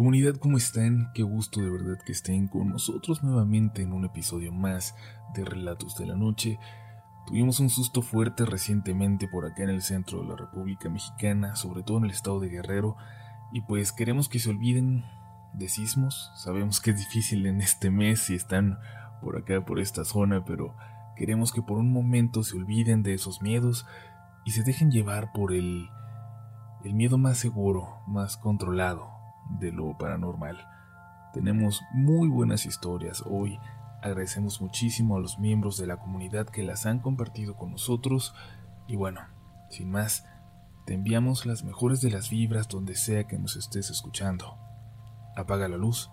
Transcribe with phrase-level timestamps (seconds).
[0.00, 1.10] Comunidad, ¿cómo están?
[1.12, 4.96] Qué gusto de verdad que estén con nosotros nuevamente en un episodio más
[5.34, 6.58] de Relatos de la Noche.
[7.26, 11.82] Tuvimos un susto fuerte recientemente por acá en el centro de la República Mexicana, sobre
[11.82, 12.96] todo en el estado de Guerrero,
[13.52, 15.04] y pues queremos que se olviden
[15.52, 16.32] de sismos.
[16.34, 18.78] Sabemos que es difícil en este mes si están
[19.20, 20.74] por acá, por esta zona, pero
[21.14, 23.84] queremos que por un momento se olviden de esos miedos
[24.46, 25.90] y se dejen llevar por el,
[26.86, 29.19] el miedo más seguro, más controlado,
[29.58, 30.58] de lo paranormal.
[31.32, 33.58] Tenemos muy buenas historias hoy.
[34.02, 38.34] Agradecemos muchísimo a los miembros de la comunidad que las han compartido con nosotros.
[38.86, 39.20] Y bueno,
[39.68, 40.26] sin más,
[40.86, 44.58] te enviamos las mejores de las vibras donde sea que nos estés escuchando.
[45.36, 46.10] Apaga la luz.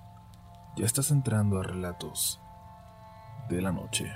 [0.75, 2.39] Ya estás entrando a relatos
[3.49, 4.11] de la noche.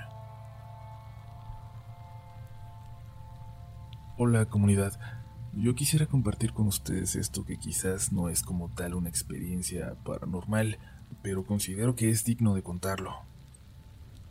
[4.16, 5.21] Hola comunidad.
[5.54, 10.78] Yo quisiera compartir con ustedes esto que quizás no es como tal una experiencia paranormal,
[11.22, 13.16] pero considero que es digno de contarlo.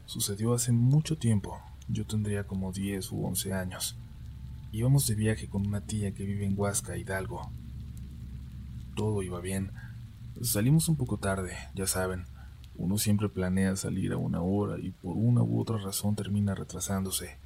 [0.08, 3.98] Sucedió hace mucho tiempo, yo tendría como 10 u 11 años.
[4.72, 7.52] Íbamos de viaje con una tía que vive en Huasca, Hidalgo.
[8.96, 9.72] Todo iba bien.
[10.42, 12.26] Salimos un poco tarde, ya saben.
[12.76, 17.38] Uno siempre planea salir a una hora y por una u otra razón termina retrasándose.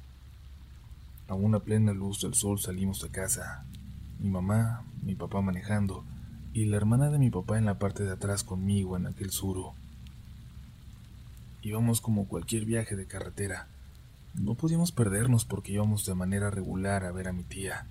[1.28, 3.64] A una plena luz del sol salimos de casa.
[4.20, 6.04] Mi mamá, mi papá manejando
[6.52, 9.74] y la hermana de mi papá en la parte de atrás conmigo en aquel suro.
[11.62, 13.66] Íbamos como cualquier viaje de carretera.
[14.34, 17.88] No podíamos perdernos porque íbamos de manera regular a ver a mi tía.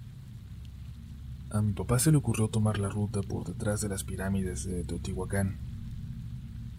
[1.50, 4.86] A mi papá se le ocurrió tomar la ruta por detrás de las pirámides de
[4.86, 5.58] Teotihuacán.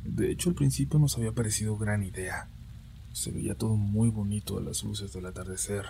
[0.04, 2.48] De hecho, al principio nos había parecido gran idea.
[3.12, 5.84] Se veía todo muy bonito a las luces del atardecer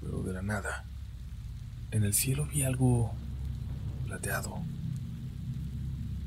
[0.00, 0.84] pero de la nada,
[1.90, 3.12] en el cielo vi algo
[4.06, 4.58] plateado.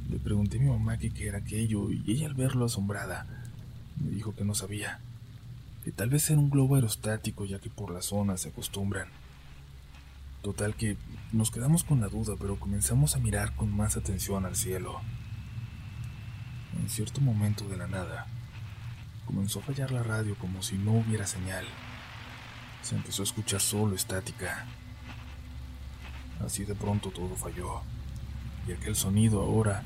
[0.09, 3.25] Le pregunté a mi mamá qué era aquello y ella al verlo asombrada
[3.97, 4.99] me dijo que no sabía,
[5.83, 9.07] que tal vez era un globo aerostático ya que por la zona se acostumbran.
[10.41, 10.97] Total que
[11.31, 14.99] nos quedamos con la duda, pero comenzamos a mirar con más atención al cielo.
[16.79, 18.25] En cierto momento de la nada,
[19.27, 21.65] comenzó a fallar la radio como si no hubiera señal
[22.81, 24.65] se empezó a escuchar solo estática.
[26.45, 27.81] Así de pronto todo falló,
[28.67, 29.83] y aquel sonido ahora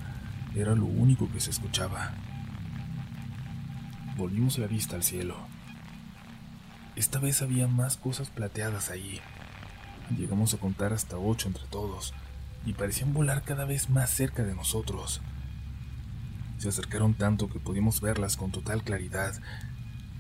[0.56, 2.14] era lo único que se escuchaba.
[4.16, 5.36] Volvimos la vista al cielo.
[6.96, 9.20] Esta vez había más cosas plateadas ahí.
[10.18, 12.14] Llegamos a contar hasta ocho entre todos,
[12.66, 15.22] y parecían volar cada vez más cerca de nosotros.
[16.58, 19.34] Se acercaron tanto que pudimos verlas con total claridad,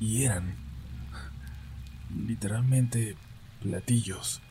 [0.01, 0.64] y eran
[2.15, 3.15] literalmente
[3.61, 4.41] platillos.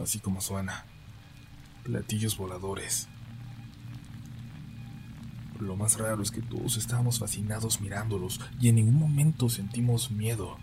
[0.00, 0.84] Así como suena.
[1.84, 3.08] Platillos voladores.
[5.60, 10.58] Lo más raro es que todos estábamos fascinados mirándolos y en ningún momento sentimos miedo,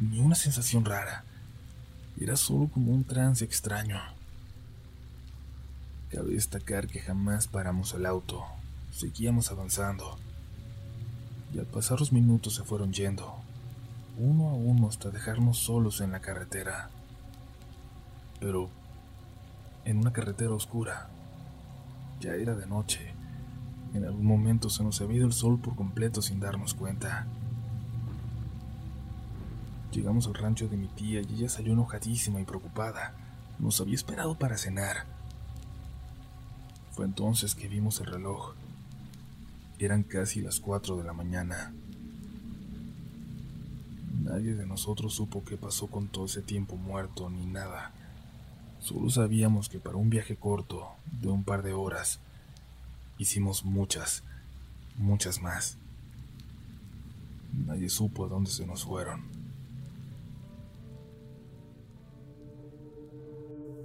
[0.00, 1.24] ni una sensación rara.
[2.18, 4.00] Era solo como un trance extraño.
[6.10, 8.42] Cabe destacar que jamás paramos el auto,
[8.90, 10.18] seguíamos avanzando.
[11.52, 13.36] Y al pasar los minutos se fueron yendo,
[14.18, 16.90] uno a uno hasta dejarnos solos en la carretera.
[18.40, 18.70] Pero
[19.84, 21.08] en una carretera oscura.
[22.20, 23.14] Ya era de noche.
[23.94, 27.26] En algún momento se nos había ido el sol por completo sin darnos cuenta.
[29.92, 33.14] Llegamos al rancho de mi tía y ella salió enojadísima y preocupada.
[33.58, 35.06] Nos había esperado para cenar.
[36.90, 38.54] Fue entonces que vimos el reloj.
[39.78, 41.72] Eran casi las cuatro de la mañana.
[44.36, 47.94] Nadie de nosotros supo qué pasó con todo ese tiempo muerto ni nada.
[48.80, 50.90] Solo sabíamos que para un viaje corto,
[51.22, 52.20] de un par de horas,
[53.16, 54.24] hicimos muchas,
[54.98, 55.78] muchas más.
[57.66, 59.22] Nadie supo a dónde se nos fueron.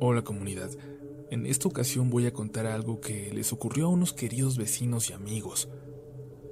[0.01, 0.71] Hola comunidad,
[1.29, 5.13] en esta ocasión voy a contar algo que les ocurrió a unos queridos vecinos y
[5.13, 5.69] amigos.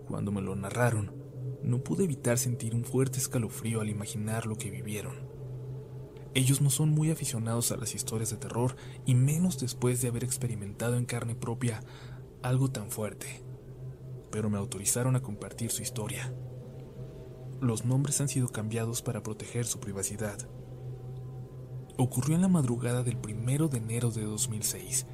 [0.07, 1.18] Cuando me lo narraron,
[1.63, 5.29] no pude evitar sentir un fuerte escalofrío al imaginar lo que vivieron.
[6.33, 8.75] Ellos no son muy aficionados a las historias de terror
[9.05, 11.81] y menos después de haber experimentado en carne propia
[12.43, 13.43] algo tan fuerte,
[14.31, 16.33] pero me autorizaron a compartir su historia.
[17.59, 20.47] Los nombres han sido cambiados para proteger su privacidad.
[21.97, 25.07] Ocurrió en la madrugada del primero de enero de 2006.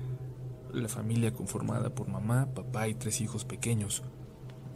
[0.72, 4.04] La familia conformada por mamá, papá y tres hijos pequeños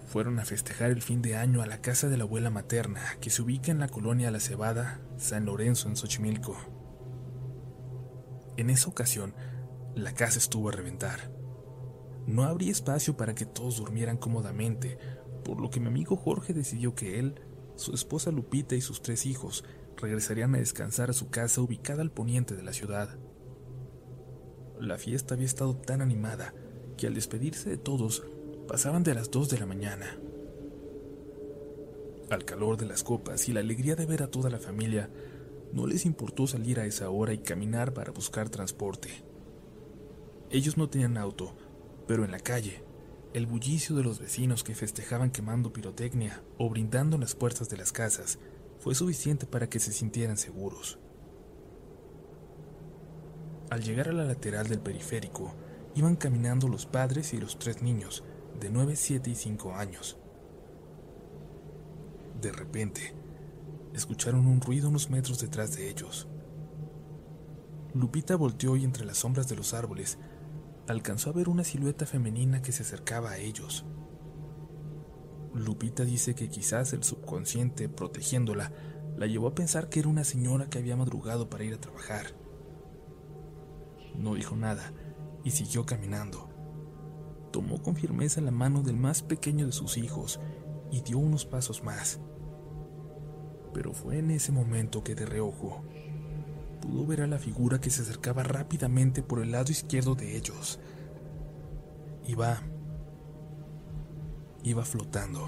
[0.09, 3.29] fueron a festejar el fin de año a la casa de la abuela materna, que
[3.29, 6.57] se ubica en la colonia La Cebada, San Lorenzo, en Xochimilco.
[8.57, 9.35] En esa ocasión,
[9.95, 11.31] la casa estuvo a reventar.
[12.25, 14.97] No habría espacio para que todos durmieran cómodamente,
[15.45, 17.35] por lo que mi amigo Jorge decidió que él,
[17.75, 19.63] su esposa Lupita y sus tres hijos
[19.95, 23.19] regresarían a descansar a su casa ubicada al poniente de la ciudad.
[24.79, 26.55] La fiesta había estado tan animada
[26.97, 28.23] que al despedirse de todos
[28.69, 30.15] pasaban de las dos de la mañana.
[32.29, 35.09] Al calor de las copas y la alegría de ver a toda la familia,
[35.73, 39.09] no les importó salir a esa hora y caminar para buscar transporte.
[40.51, 41.55] Ellos no tenían auto,
[42.07, 42.83] pero en la calle,
[43.33, 47.77] el bullicio de los vecinos que festejaban quemando pirotecnia o brindando en las puertas de
[47.77, 48.37] las casas
[48.77, 50.99] fue suficiente para que se sintieran seguros.
[53.71, 55.55] Al llegar a la lateral del periférico,
[55.95, 58.23] iban caminando los padres y los tres niños,
[58.59, 60.17] de 9, 7 y 5 años.
[62.41, 63.13] De repente,
[63.93, 66.27] escucharon un ruido unos metros detrás de ellos.
[67.93, 70.17] Lupita volteó y entre las sombras de los árboles
[70.87, 73.85] alcanzó a ver una silueta femenina que se acercaba a ellos.
[75.53, 78.71] Lupita dice que quizás el subconsciente, protegiéndola,
[79.17, 82.27] la llevó a pensar que era una señora que había madrugado para ir a trabajar.
[84.15, 84.93] No dijo nada
[85.43, 86.48] y siguió caminando.
[87.51, 90.39] Tomó con firmeza la mano del más pequeño de sus hijos
[90.91, 92.19] y dio unos pasos más.
[93.73, 95.83] Pero fue en ese momento que de reojo
[96.81, 100.79] pudo ver a la figura que se acercaba rápidamente por el lado izquierdo de ellos.
[102.27, 102.61] Iba...
[104.63, 105.47] iba flotando.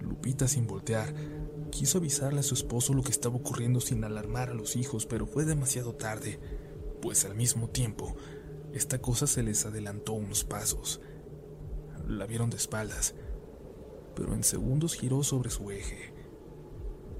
[0.00, 1.14] Lupita, sin voltear,
[1.70, 5.26] quiso avisarle a su esposo lo que estaba ocurriendo sin alarmar a los hijos, pero
[5.26, 6.38] fue demasiado tarde,
[7.00, 8.14] pues al mismo tiempo,
[8.74, 11.00] esta cosa se les adelantó unos pasos.
[12.06, 13.14] La vieron de espaldas,
[14.14, 16.14] pero en segundos giró sobre su eje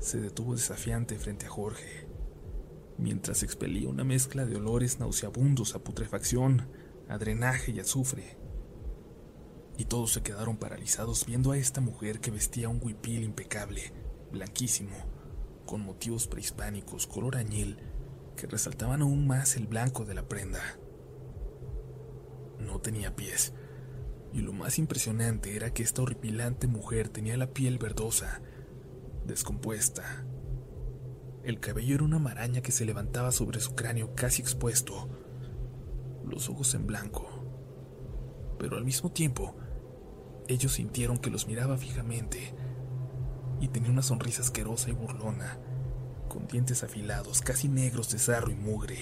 [0.04, 2.06] se detuvo desafiante frente a Jorge,
[2.98, 6.68] mientras expelía una mezcla de olores nauseabundos a putrefacción,
[7.08, 8.36] a drenaje y azufre.
[9.78, 13.94] Y todos se quedaron paralizados viendo a esta mujer que vestía un huipil impecable,
[14.30, 14.94] blanquísimo,
[15.64, 17.78] con motivos prehispánicos color añil
[18.36, 20.60] que resaltaban aún más el blanco de la prenda.
[22.58, 23.52] No tenía pies,
[24.32, 28.42] y lo más impresionante era que esta horripilante mujer tenía la piel verdosa,
[29.24, 30.24] descompuesta.
[31.44, 35.08] El cabello era una maraña que se levantaba sobre su cráneo casi expuesto,
[36.24, 37.44] los ojos en blanco.
[38.58, 39.54] Pero al mismo tiempo,
[40.48, 42.54] ellos sintieron que los miraba fijamente
[43.60, 45.58] y tenía una sonrisa asquerosa y burlona,
[46.28, 48.98] con dientes afilados, casi negros de sarro y mugre.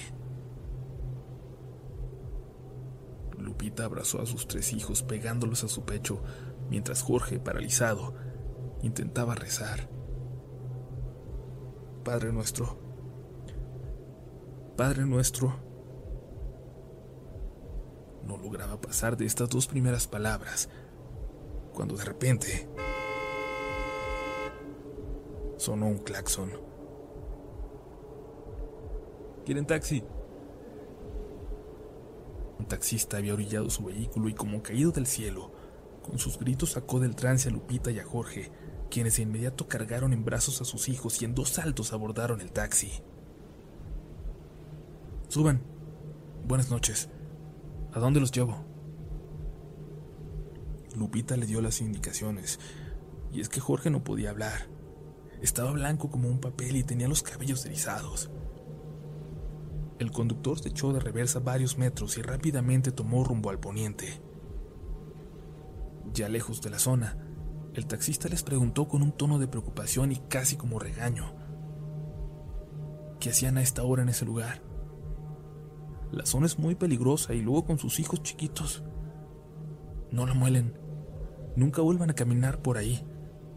[3.42, 6.22] Lupita abrazó a sus tres hijos pegándolos a su pecho,
[6.70, 8.14] mientras Jorge, paralizado,
[8.82, 9.88] intentaba rezar.
[12.04, 12.78] Padre nuestro.
[14.76, 15.54] Padre nuestro.
[18.24, 20.68] No lograba pasar de estas dos primeras palabras,
[21.74, 22.68] cuando de repente
[25.56, 26.50] sonó un claxon.
[29.44, 30.04] ¿Quieren taxi?
[32.62, 35.50] Un taxista había orillado su vehículo y como caído del cielo,
[36.00, 38.52] con sus gritos sacó del trance a Lupita y a Jorge,
[38.88, 42.52] quienes de inmediato cargaron en brazos a sus hijos y en dos saltos abordaron el
[42.52, 42.92] taxi.
[45.26, 45.60] Suban.
[46.46, 47.08] Buenas noches.
[47.92, 48.64] ¿A dónde los llevo?
[50.94, 52.60] Lupita le dio las indicaciones,
[53.32, 54.68] y es que Jorge no podía hablar.
[55.40, 58.30] Estaba blanco como un papel y tenía los cabellos erizados.
[60.02, 64.20] El conductor se echó de reversa varios metros y rápidamente tomó rumbo al poniente.
[66.12, 67.24] Ya lejos de la zona,
[67.72, 71.36] el taxista les preguntó con un tono de preocupación y casi como regaño.
[73.20, 74.60] ¿Qué hacían a esta hora en ese lugar?
[76.10, 78.82] La zona es muy peligrosa y luego con sus hijos chiquitos.
[80.10, 80.76] No la muelen.
[81.54, 83.06] Nunca vuelvan a caminar por ahí,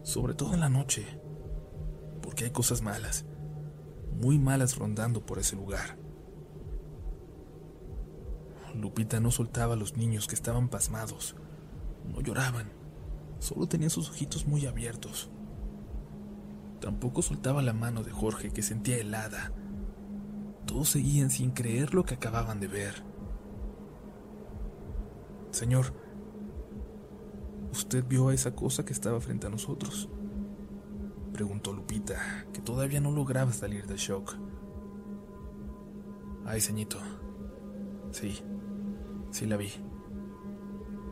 [0.04, 1.20] sobre todo en la noche,
[2.22, 3.26] porque hay cosas malas,
[4.12, 6.05] muy malas rondando por ese lugar.
[8.80, 11.36] Lupita no soltaba a los niños que estaban pasmados,
[12.12, 12.70] no lloraban,
[13.38, 15.30] Solo tenía sus ojitos muy abiertos.
[16.80, 19.52] Tampoco soltaba la mano de Jorge, que sentía helada.
[20.66, 23.04] Todos seguían sin creer lo que acababan de ver.
[25.50, 25.94] Señor,
[27.72, 30.08] ¿usted vio a esa cosa que estaba frente a nosotros?
[31.32, 34.34] Preguntó Lupita, que todavía no lograba salir del shock.
[36.44, 36.98] Ay, ceñito.
[38.10, 38.42] Sí,
[39.36, 39.70] sí la vi.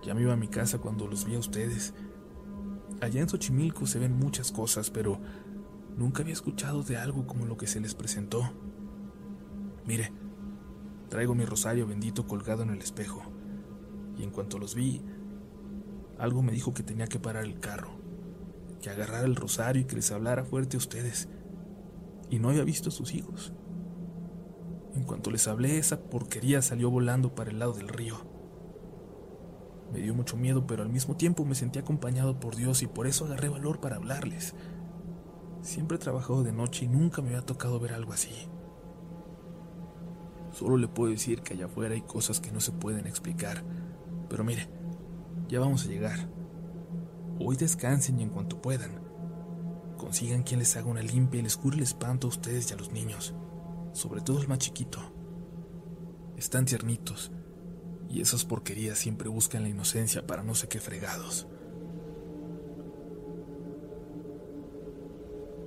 [0.03, 1.95] Ya me iba a mi casa cuando los vi a ustedes
[3.01, 5.21] Allá en Xochimilco se ven muchas cosas, pero
[5.97, 8.51] nunca había escuchado de algo como lo que se les presentó.
[9.87, 10.13] Mire,
[11.09, 13.23] traigo mi rosario bendito colgado en el espejo.
[14.17, 15.03] y en cuanto los vi,
[16.19, 17.91] algo me dijo que tenía que parar el carro,
[18.81, 21.29] que agarrara el rosario y que les hablara fuerte a ustedes.
[22.31, 23.53] Y no había visto a sus hijos.
[24.95, 28.17] En cuanto les hablé, esa porquería salió volando para el lado del río.
[29.93, 33.07] Me dio mucho miedo, pero al mismo tiempo me sentí acompañado por Dios y por
[33.07, 34.55] eso agarré valor para hablarles.
[35.63, 38.31] Siempre he trabajado de noche y nunca me había tocado ver algo así.
[40.53, 43.65] Solo le puedo decir que allá afuera hay cosas que no se pueden explicar.
[44.29, 44.69] Pero mire,
[45.49, 46.29] ya vamos a llegar.
[47.41, 49.01] Hoy descansen y en cuanto puedan,
[49.97, 52.77] consigan quien les haga una limpia y les cure el espanto a ustedes y a
[52.77, 53.35] los niños,
[53.95, 54.99] sobre todo el más chiquito.
[56.37, 57.31] Están tiernitos,
[58.11, 61.47] y esas porquerías siempre buscan la inocencia para no sé qué fregados.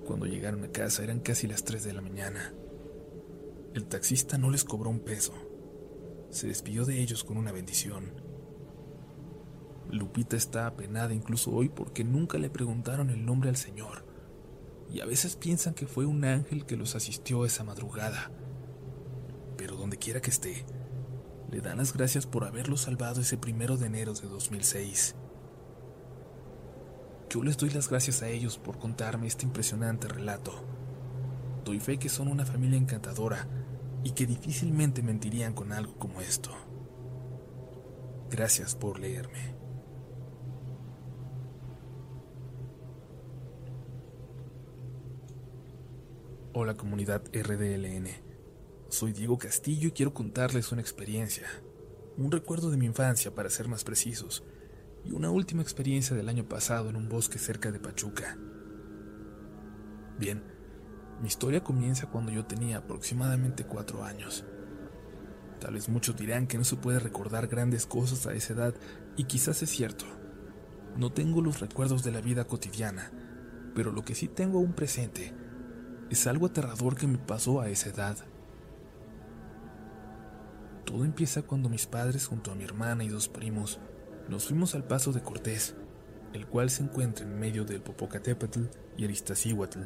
[0.05, 2.53] Cuando llegaron a casa eran casi las 3 de la mañana.
[3.73, 5.33] El taxista no les cobró un peso.
[6.29, 8.13] Se despidió de ellos con una bendición.
[9.91, 14.06] Lupita está apenada incluso hoy porque nunca le preguntaron el nombre al Señor.
[14.91, 18.31] Y a veces piensan que fue un ángel que los asistió esa madrugada.
[19.57, 20.65] Pero donde quiera que esté,
[21.51, 25.15] le dan las gracias por haberlos salvado ese primero de enero de 2006.
[27.29, 30.53] Yo les doy las gracias a ellos por contarme este impresionante relato.
[31.65, 33.47] Doy fe que son una familia encantadora
[34.03, 36.51] y que difícilmente mentirían con algo como esto.
[38.29, 39.66] Gracias por leerme.
[46.59, 48.07] Hola comunidad RDLN.
[48.89, 51.45] Soy Diego Castillo y quiero contarles una experiencia,
[52.17, 54.43] un recuerdo de mi infancia para ser más precisos,
[55.05, 58.39] y una última experiencia del año pasado en un bosque cerca de Pachuca.
[60.17, 60.41] Bien,
[61.21, 64.43] mi historia comienza cuando yo tenía aproximadamente cuatro años.
[65.59, 68.73] Tal vez muchos dirán que no se puede recordar grandes cosas a esa edad,
[69.15, 70.05] y quizás es cierto.
[70.95, 73.11] No tengo los recuerdos de la vida cotidiana,
[73.75, 75.35] pero lo que sí tengo aún presente
[76.09, 78.17] es algo aterrador que me pasó a esa edad.
[80.85, 83.79] Todo empieza cuando mis padres junto a mi hermana y dos primos
[84.29, 85.75] nos fuimos al paso de Cortés,
[86.33, 88.61] el cual se encuentra en medio del Popocatépetl
[88.97, 89.81] y el Iztaccíhuatl.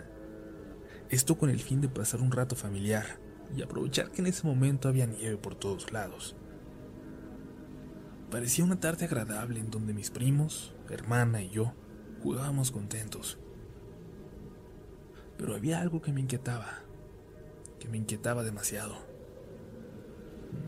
[1.09, 3.05] Esto con el fin de pasar un rato familiar
[3.55, 6.35] y aprovechar que en ese momento había nieve por todos lados.
[8.29, 11.73] Parecía una tarde agradable en donde mis primos, hermana y yo
[12.23, 13.37] jugábamos contentos.
[15.41, 16.79] Pero había algo que me inquietaba,
[17.81, 18.95] que me inquietaba demasiado.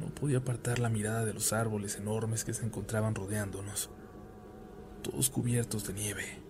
[0.01, 3.89] No podía apartar la mirada de los árboles enormes que se encontraban rodeándonos,
[5.01, 6.43] todos cubiertos de nieve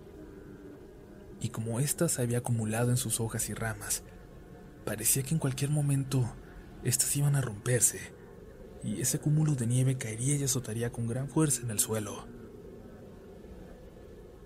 [1.44, 4.02] y como ésta se había acumulado en sus hojas y ramas,
[4.86, 6.24] parecía que en cualquier momento
[6.82, 8.00] éstas iban a romperse,
[8.82, 12.26] y ese cúmulo de nieve caería y azotaría con gran fuerza en el suelo.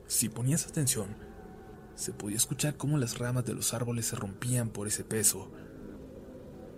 [0.09, 1.15] Si ponías atención,
[1.99, 5.51] se podía escuchar cómo las ramas de los árboles se rompían por ese peso,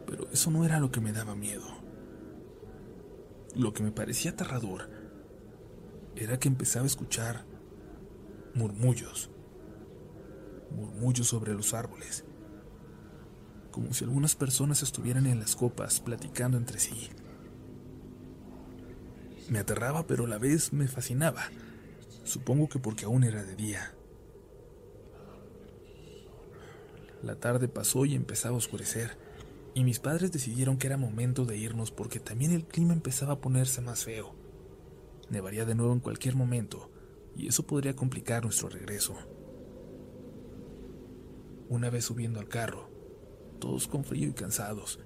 [0.06, 1.66] pero eso no era lo que me daba miedo.
[3.54, 4.88] Lo que me parecía aterrador
[6.16, 7.44] era que empezaba a escuchar
[8.54, 9.30] murmullos
[10.70, 12.24] murmullos sobre los árboles,
[13.72, 17.10] como si algunas personas estuvieran en las copas platicando entre sí.
[19.50, 21.42] Me aterraba, pero a la vez me fascinaba,
[22.24, 23.92] supongo que porque aún era de día.
[27.22, 29.16] La tarde pasó y empezaba a oscurecer,
[29.74, 33.40] y mis padres decidieron que era momento de irnos porque también el clima empezaba a
[33.40, 34.34] ponerse más feo.
[35.28, 36.90] Nevaría de nuevo en cualquier momento,
[37.36, 39.16] y eso podría complicar nuestro regreso.
[41.68, 42.90] Una vez subiendo al carro,
[43.60, 44.98] todos con frío y cansados,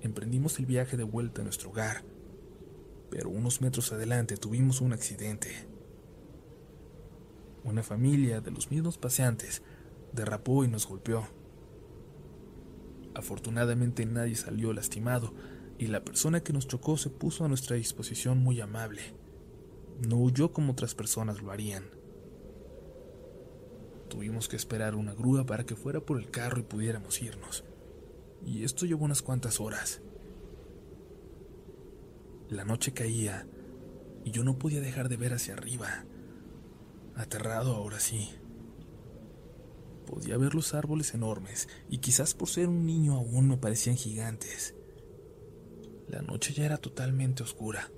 [0.00, 2.04] emprendimos el viaje de vuelta a nuestro hogar,
[3.10, 5.68] pero unos metros adelante tuvimos un accidente.
[7.62, 9.62] Una familia de los mismos paseantes
[10.12, 11.28] derrapó y nos golpeó.
[13.14, 15.34] Afortunadamente nadie salió lastimado
[15.78, 19.02] y la persona que nos chocó se puso a nuestra disposición muy amable.
[20.06, 21.84] No huyó como otras personas lo harían.
[24.08, 27.64] Tuvimos que esperar una grúa para que fuera por el carro y pudiéramos irnos.
[28.44, 30.00] Y esto llevó unas cuantas horas.
[32.48, 33.46] La noche caía
[34.24, 36.04] y yo no podía dejar de ver hacia arriba.
[37.14, 38.30] Aterrado ahora sí.
[40.06, 44.74] Podía ver los árboles enormes y quizás por ser un niño aún me parecían gigantes.
[46.08, 47.90] La noche ya era totalmente oscura.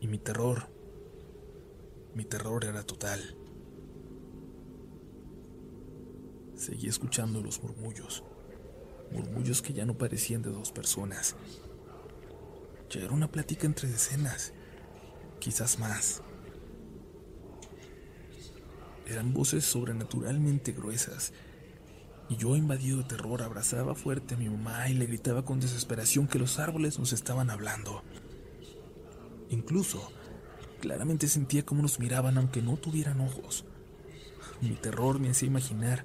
[0.00, 0.68] Y mi terror,
[2.14, 3.36] mi terror era total.
[6.56, 8.24] Seguí escuchando los murmullos,
[9.12, 11.36] murmullos que ya no parecían de dos personas.
[12.90, 14.52] Ya era una plática entre decenas,
[15.38, 16.22] quizás más.
[19.08, 21.32] Eran voces sobrenaturalmente gruesas,
[22.28, 26.28] y yo, invadido de terror, abrazaba fuerte a mi mamá y le gritaba con desesperación
[26.28, 28.02] que los árboles nos estaban hablando.
[29.48, 30.12] Incluso,
[30.80, 33.64] claramente sentía cómo nos miraban aunque no tuvieran ojos.
[34.60, 36.04] Mi terror me hacía imaginar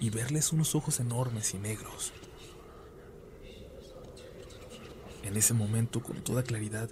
[0.00, 2.14] y verles unos ojos enormes y negros.
[5.24, 6.88] En ese momento, con toda claridad,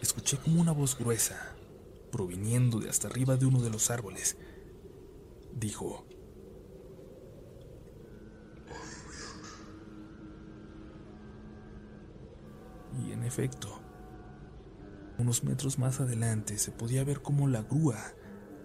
[0.00, 1.54] escuché como una voz gruesa,
[2.10, 4.36] proviniendo de hasta arriba de uno de los árboles,
[5.54, 6.06] dijo,
[13.06, 13.80] Y en efecto,
[15.18, 18.14] unos metros más adelante se podía ver cómo la grúa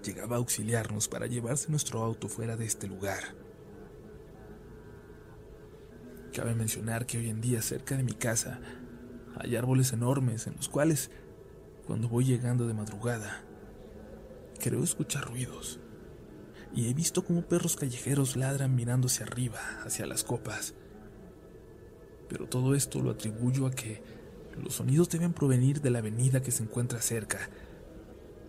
[0.03, 3.35] llegaba a auxiliarnos para llevarse nuestro auto fuera de este lugar.
[6.33, 8.59] Cabe mencionar que hoy en día cerca de mi casa
[9.37, 11.11] hay árboles enormes en los cuales,
[11.85, 13.43] cuando voy llegando de madrugada,
[14.59, 15.79] creo escuchar ruidos.
[16.73, 20.73] Y he visto cómo perros callejeros ladran mirando hacia arriba, hacia las copas.
[22.27, 24.01] Pero todo esto lo atribuyo a que
[24.61, 27.49] los sonidos deben provenir de la avenida que se encuentra cerca,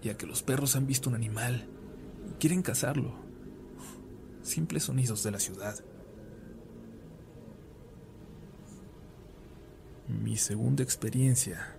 [0.02, 1.68] y a que los perros han visto un animal
[2.28, 3.14] y quieren cazarlo.
[4.42, 5.76] Simples sonidos de la ciudad.
[10.08, 11.75] Mi segunda experiencia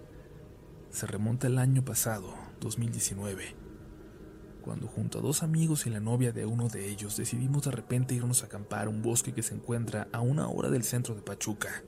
[0.90, 3.56] se remonta al año pasado, 2019,
[4.62, 8.16] cuando junto a dos amigos y la novia de uno de ellos decidimos de repente
[8.16, 11.22] irnos a acampar a un bosque que se encuentra a una hora del centro de
[11.22, 11.84] Pachuca.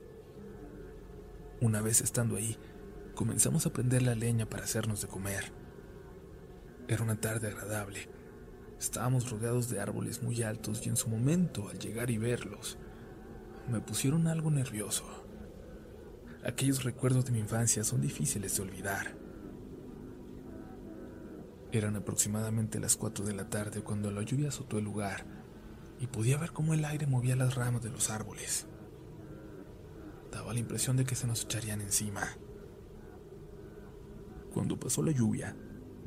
[1.60, 2.56] Una vez estando ahí,
[3.14, 5.52] comenzamos a prender la leña para hacernos de comer.
[6.88, 8.08] Era una tarde agradable.
[8.78, 12.78] Estábamos rodeados de árboles muy altos y en su momento, al llegar y verlos,
[13.70, 15.04] me pusieron algo nervioso.
[16.44, 19.14] Aquellos recuerdos de mi infancia son difíciles de olvidar.
[21.72, 25.24] Eran aproximadamente las 4 de la tarde cuando la lluvia azotó el lugar
[26.00, 28.66] y podía ver cómo el aire movía las ramas de los árboles.
[30.32, 32.22] Daba la impresión de que se nos echarían encima.
[34.52, 35.54] Cuando pasó la lluvia,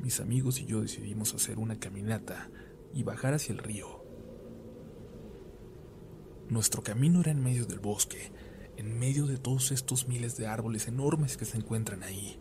[0.00, 2.50] mis amigos y yo decidimos hacer una caminata
[2.92, 4.04] y bajar hacia el río.
[6.48, 8.32] Nuestro camino era en medio del bosque,
[8.76, 12.38] en medio de todos estos miles de árboles enormes que se encuentran ahí.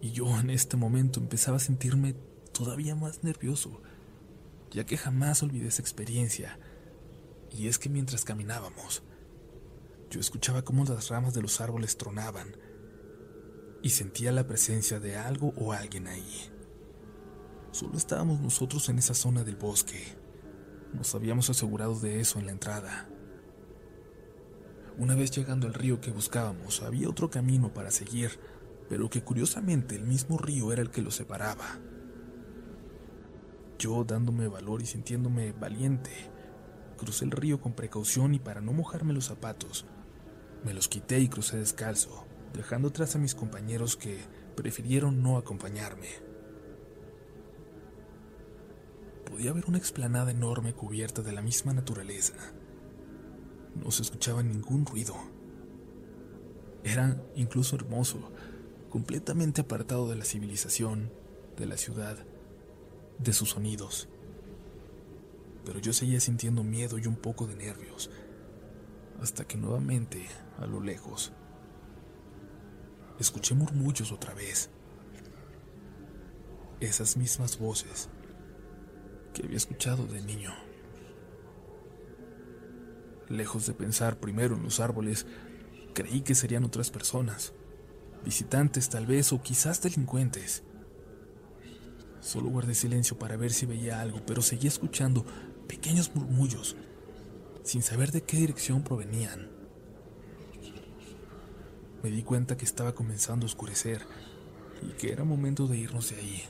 [0.00, 2.14] Y yo en este momento empezaba a sentirme
[2.52, 3.80] todavía más nervioso,
[4.70, 6.58] ya que jamás olvidé esa experiencia.
[7.50, 9.02] Y es que mientras caminábamos,
[10.10, 12.56] yo escuchaba cómo las ramas de los árboles tronaban
[13.82, 16.50] y sentía la presencia de algo o alguien ahí.
[17.72, 20.02] Solo estábamos nosotros en esa zona del bosque.
[20.94, 23.08] Nos habíamos asegurado de eso en la entrada.
[24.98, 28.40] Una vez llegando al río que buscábamos, había otro camino para seguir,
[28.88, 31.78] pero que curiosamente el mismo río era el que lo separaba.
[33.78, 36.10] Yo, dándome valor y sintiéndome valiente,
[36.96, 39.84] crucé el río con precaución y para no mojarme los zapatos,
[40.64, 44.18] me los quité y crucé descalzo, dejando atrás a mis compañeros que
[44.56, 46.08] prefirieron no acompañarme.
[49.26, 52.54] Podía ver una explanada enorme cubierta de la misma naturaleza
[53.82, 55.14] no se escuchaba ningún ruido.
[56.84, 58.30] Era incluso hermoso,
[58.90, 61.10] completamente apartado de la civilización,
[61.56, 62.16] de la ciudad,
[63.18, 64.08] de sus sonidos.
[65.64, 68.10] Pero yo seguía sintiendo miedo y un poco de nervios,
[69.20, 70.26] hasta que nuevamente,
[70.58, 71.32] a lo lejos,
[73.18, 74.70] escuché murmullos otra vez.
[76.80, 78.08] Esas mismas voces
[79.32, 80.65] que había escuchado de niño.
[83.28, 85.26] Lejos de pensar primero en los árboles,
[85.94, 87.52] creí que serían otras personas,
[88.24, 90.62] visitantes tal vez o quizás delincuentes.
[92.20, 95.24] Solo guardé silencio para ver si veía algo, pero seguía escuchando
[95.66, 96.76] pequeños murmullos,
[97.64, 99.50] sin saber de qué dirección provenían.
[102.02, 104.02] Me di cuenta que estaba comenzando a oscurecer
[104.82, 106.42] y que era momento de irnos de ahí,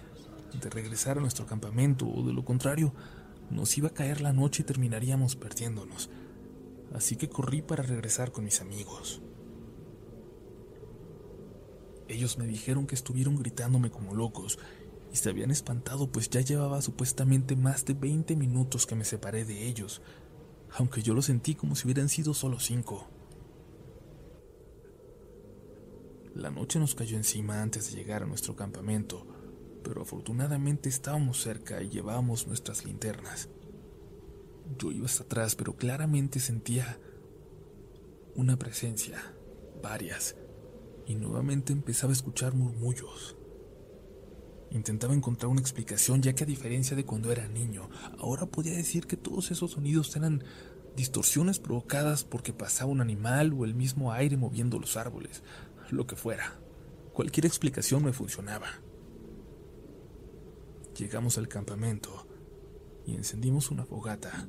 [0.61, 2.93] de regresar a nuestro campamento o de lo contrario,
[3.51, 6.11] nos iba a caer la noche y terminaríamos perdiéndonos
[6.93, 9.23] así que corrí para regresar con mis amigos.
[12.09, 14.59] Ellos me dijeron que estuvieron gritándome como locos
[15.13, 19.45] y se habían espantado pues ya llevaba supuestamente más de 20 minutos que me separé
[19.45, 20.03] de ellos,
[20.71, 23.09] aunque yo lo sentí como si hubieran sido solo cinco.
[26.35, 29.27] La noche nos cayó encima antes de llegar a nuestro campamento,
[29.83, 33.49] pero afortunadamente estábamos cerca y llevábamos nuestras linternas.
[34.79, 36.99] Yo iba hasta atrás, pero claramente sentía
[38.35, 39.35] una presencia,
[39.83, 40.37] varias,
[41.07, 43.37] y nuevamente empezaba a escuchar murmullos,
[44.71, 49.07] Intentaba encontrar una explicación, ya que a diferencia de cuando era niño, ahora podía decir
[49.07, 50.43] que todos esos sonidos eran
[50.97, 55.43] distorsiones provocadas porque pasaba un animal o el mismo aire moviendo los árboles,
[55.91, 56.59] lo que fuera.
[57.13, 58.67] Cualquier explicación me funcionaba.
[60.99, 62.27] Llegamos al campamento
[63.07, 64.49] y encendimos una fogata.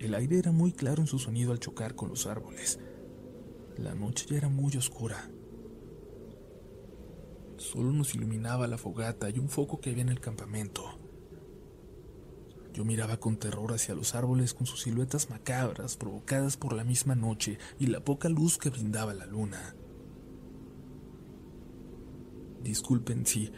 [0.00, 2.80] El aire era muy claro en su sonido al chocar con los árboles.
[3.76, 5.30] La noche ya era muy oscura.
[7.58, 10.98] Solo nos iluminaba la fogata y un foco que había en el campamento.
[12.72, 17.14] Yo miraba con terror hacia los árboles con sus siluetas macabras provocadas por la misma
[17.14, 19.76] noche y la poca luz que brindaba la luna.
[22.62, 23.52] Disculpen si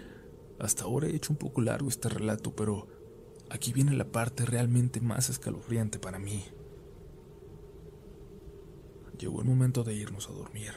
[0.58, 2.88] hasta ahora he hecho un poco largo este relato, pero
[3.52, 6.42] aquí viene la parte realmente más escalofriante para mí.
[9.18, 10.72] Llegó el momento de irnos a dormir.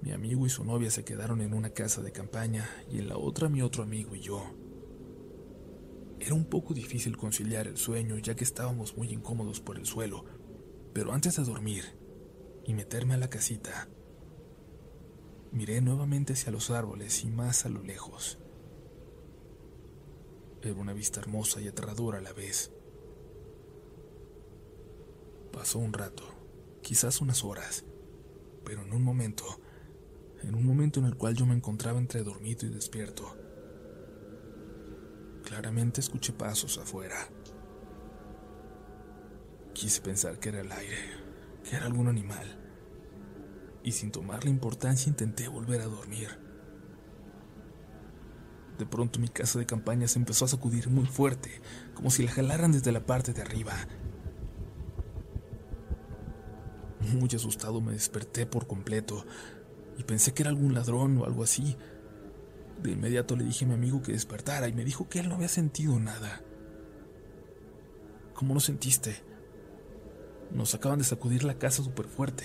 [0.00, 3.18] Mi amigo y su novia se quedaron en una casa de campaña y en la
[3.18, 4.42] otra mi otro amigo y yo.
[6.18, 10.24] Era un poco difícil conciliar el sueño ya que estábamos muy incómodos por el suelo,
[10.94, 11.84] pero antes de dormir
[12.64, 13.86] y meterme a la casita,
[15.52, 18.41] miré nuevamente hacia los árboles y más a lo lejos.
[20.62, 22.70] Era una vista hermosa y aterradora a la vez.
[25.52, 26.24] Pasó un rato,
[26.82, 27.84] quizás unas horas,
[28.64, 29.44] pero en un momento
[30.42, 33.36] en un momento en el cual yo me encontraba entre dormido y despierto.
[35.44, 37.28] Claramente escuché pasos afuera.
[39.72, 40.98] Quise pensar que era el aire,
[41.62, 42.58] que era algún animal,
[43.82, 46.41] y sin tomar la importancia intenté volver a dormir.
[48.78, 51.50] De pronto mi casa de campaña se empezó a sacudir muy fuerte,
[51.94, 53.74] como si la jalaran desde la parte de arriba.
[57.12, 59.26] Muy asustado me desperté por completo,
[59.98, 61.76] y pensé que era algún ladrón o algo así.
[62.82, 65.34] De inmediato le dije a mi amigo que despertara y me dijo que él no
[65.34, 66.42] había sentido nada.
[68.34, 69.22] ¿Cómo lo sentiste?
[70.50, 72.44] Nos acaban de sacudir la casa súper fuerte.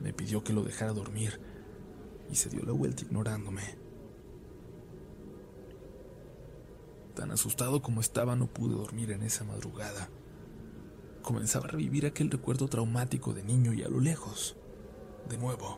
[0.00, 1.40] Me pidió que lo dejara dormir
[2.30, 3.62] y se dio la vuelta ignorándome.
[7.14, 10.10] Tan asustado como estaba no pude dormir en esa madrugada
[11.26, 14.54] comenzaba a revivir aquel recuerdo traumático de niño y a lo lejos,
[15.28, 15.76] de nuevo,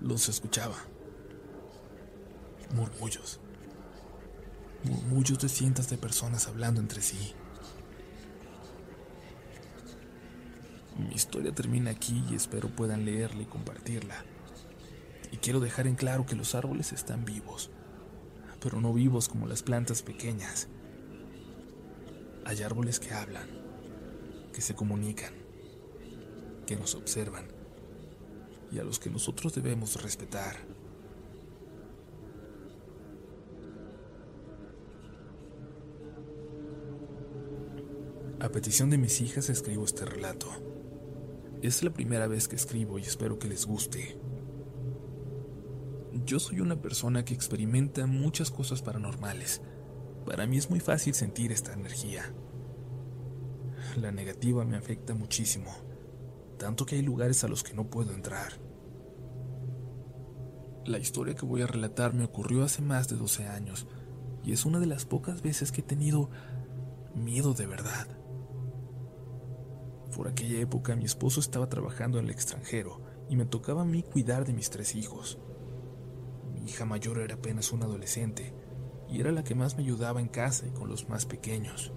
[0.00, 0.76] los escuchaba.
[2.74, 3.38] Murmullos.
[4.84, 7.34] Murmullos de cientos de personas hablando entre sí.
[10.96, 14.24] Mi historia termina aquí y espero puedan leerla y compartirla.
[15.30, 17.70] Y quiero dejar en claro que los árboles están vivos,
[18.60, 20.68] pero no vivos como las plantas pequeñas.
[22.44, 23.48] Hay árboles que hablan,
[24.52, 25.34] que se comunican,
[26.66, 27.58] que nos observan
[28.70, 30.56] y a los que nosotros debemos respetar.
[38.40, 40.46] A petición de mis hijas escribo este relato.
[41.60, 44.16] Es la primera vez que escribo y espero que les guste.
[46.28, 49.62] Yo soy una persona que experimenta muchas cosas paranormales.
[50.26, 52.34] Para mí es muy fácil sentir esta energía.
[53.96, 55.70] La negativa me afecta muchísimo,
[56.58, 58.60] tanto que hay lugares a los que no puedo entrar.
[60.84, 63.86] La historia que voy a relatar me ocurrió hace más de 12 años
[64.44, 66.28] y es una de las pocas veces que he tenido
[67.14, 68.06] miedo de verdad.
[70.14, 74.02] Por aquella época mi esposo estaba trabajando en el extranjero y me tocaba a mí
[74.02, 75.38] cuidar de mis tres hijos.
[76.68, 78.52] Mi hija mayor era apenas una adolescente
[79.08, 81.94] y era la que más me ayudaba en casa y con los más pequeños.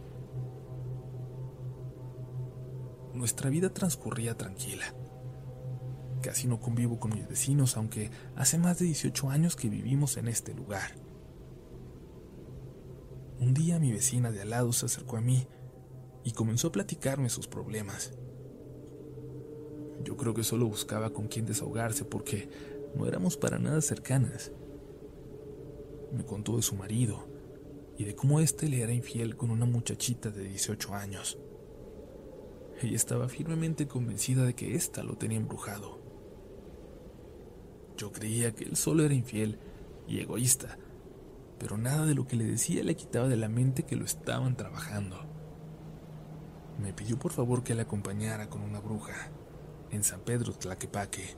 [3.14, 4.96] nuestra vida transcurría tranquila.
[6.22, 10.30] Casi no convivo con mis vecinos, aunque hace más de 18 años que vivimos en
[10.30, 10.96] este lugar.
[13.42, 15.46] Un día mi vecina de al lado se acercó a mí
[16.24, 18.14] y comenzó a platicarme sus problemas.
[20.06, 22.50] Yo creo que solo buscaba con quién desahogarse porque
[22.96, 24.52] no éramos para nada cercanas.
[26.12, 27.26] Me contó de su marido
[27.98, 31.38] y de cómo éste le era infiel con una muchachita de 18 años.
[32.82, 36.00] Ella estaba firmemente convencida de que ésta lo tenía embrujado.
[37.96, 39.60] Yo creía que él solo era infiel
[40.08, 40.80] y egoísta,
[41.60, 44.58] pero nada de lo que le decía le quitaba de la mente que lo estaban
[44.58, 45.18] trabajando.
[46.82, 49.30] Me pidió por favor que la acompañara con una bruja
[49.92, 51.36] en San Pedro Tlaquepaque.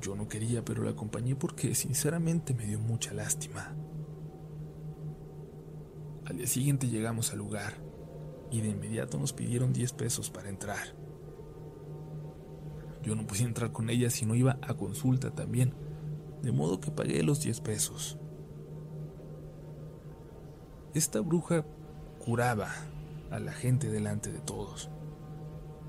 [0.00, 3.74] Yo no quería, pero la acompañé porque sinceramente me dio mucha lástima.
[6.26, 7.74] Al día siguiente llegamos al lugar
[8.50, 10.94] y de inmediato nos pidieron 10 pesos para entrar.
[13.02, 15.74] Yo no podía entrar con ella si no iba a consulta también,
[16.42, 18.18] de modo que pagué los 10 pesos.
[20.94, 21.66] Esta bruja
[22.24, 22.70] curaba
[23.30, 24.88] a la gente delante de todos.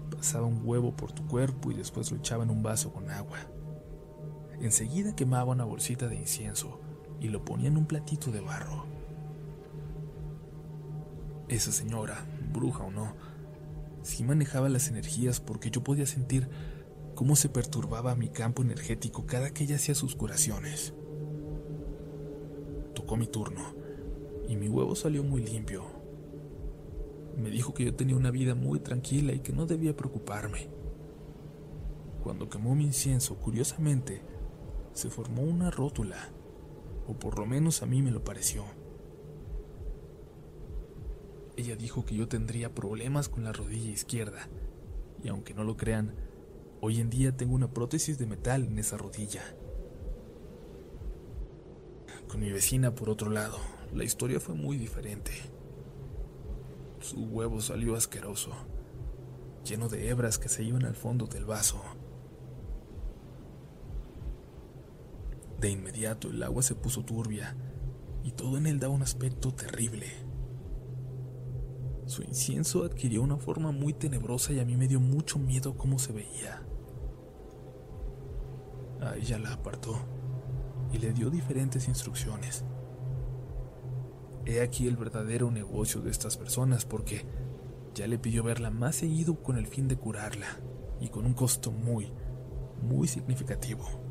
[0.10, 3.38] Pasaba un huevo por tu cuerpo y después lo echaba en un vaso con agua.
[4.62, 6.80] Enseguida quemaba una bolsita de incienso
[7.20, 8.86] y lo ponía en un platito de barro.
[11.48, 13.14] Esa señora, bruja o no,
[14.02, 16.50] sí manejaba las energías porque yo podía sentir
[17.16, 20.94] cómo se perturbaba mi campo energético cada que ella hacía sus curaciones.
[22.94, 23.74] Tocó mi turno
[24.48, 25.84] y mi huevo salió muy limpio.
[27.38, 30.70] Me dijo que yo tenía una vida muy tranquila y que no debía preocuparme.
[32.24, 34.22] Cuando quemó mi incienso, curiosamente,
[34.96, 36.30] se formó una rótula,
[37.06, 38.64] o por lo menos a mí me lo pareció.
[41.58, 44.48] Ella dijo que yo tendría problemas con la rodilla izquierda,
[45.22, 46.16] y aunque no lo crean,
[46.80, 49.44] hoy en día tengo una prótesis de metal en esa rodilla.
[52.30, 53.58] Con mi vecina, por otro lado,
[53.94, 55.32] la historia fue muy diferente.
[57.02, 58.52] Su huevo salió asqueroso,
[59.66, 61.82] lleno de hebras que se iban al fondo del vaso.
[65.60, 67.56] De inmediato el agua se puso turbia
[68.24, 70.08] y todo en él daba un aspecto terrible.
[72.06, 75.98] Su incienso adquirió una forma muy tenebrosa y a mí me dio mucho miedo cómo
[75.98, 76.62] se veía.
[79.02, 79.98] A ella la apartó
[80.92, 82.64] y le dio diferentes instrucciones.
[84.46, 87.26] He aquí el verdadero negocio de estas personas porque
[87.96, 90.60] ya le pidió verla más seguido con el fin de curarla
[91.00, 92.12] y con un costo muy,
[92.84, 94.05] muy significativo.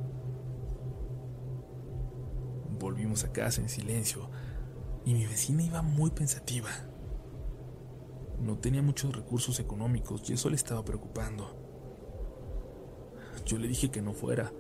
[2.85, 4.29] Volvimos a casa en silencio
[5.07, 6.69] y mi vecina iba muy pensativa.
[8.39, 11.57] No tenía muchos recursos económicos y eso le estaba preocupando.
[13.47, 14.53] Yo le dije que no fuera,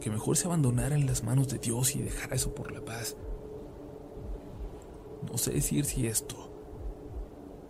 [0.00, 3.16] que mejor se abandonara en las manos de Dios y dejara eso por la paz.
[5.30, 6.52] No sé decir si esto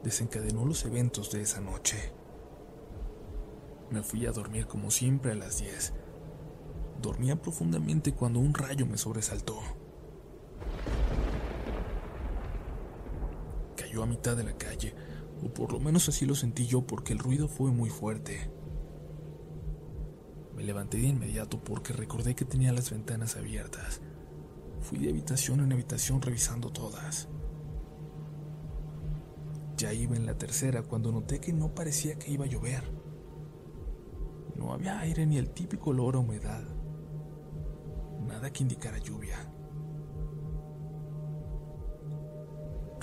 [0.03, 2.15] desencadenó los eventos de esa noche.
[3.91, 5.93] Me fui a dormir como siempre a las 10.
[7.03, 9.82] Dormía profundamente cuando un rayo me sobresaltó.
[13.93, 14.95] Cayó a mitad de la calle,
[15.45, 18.51] o por lo menos así lo sentí yo porque el ruido fue muy fuerte.
[20.57, 24.01] Me levanté de inmediato porque recordé que tenía las ventanas abiertas.
[24.81, 27.29] Fui de habitación en habitación revisando todas.
[29.77, 32.85] Ya iba en la tercera cuando noté que no parecía que iba a llover.
[34.57, 36.65] No había aire ni el típico olor a humedad.
[38.27, 39.52] Nada que indicara lluvia.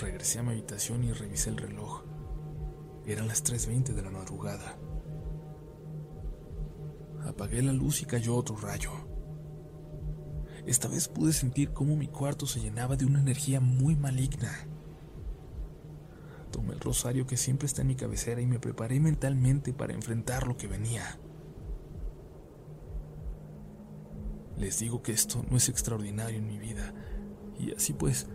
[0.00, 2.04] Regresé a mi habitación y revisé el reloj.
[3.04, 4.78] Eran las 3.20 de la madrugada.
[7.26, 8.92] Apagué la luz y cayó otro rayo.
[10.64, 14.50] Esta vez pude sentir cómo mi cuarto se llenaba de una energía muy maligna.
[16.50, 20.46] Tomé el rosario que siempre está en mi cabecera y me preparé mentalmente para enfrentar
[20.46, 21.18] lo que venía.
[24.56, 26.94] Les digo que esto no es extraordinario en mi vida,
[27.58, 28.26] y así pues,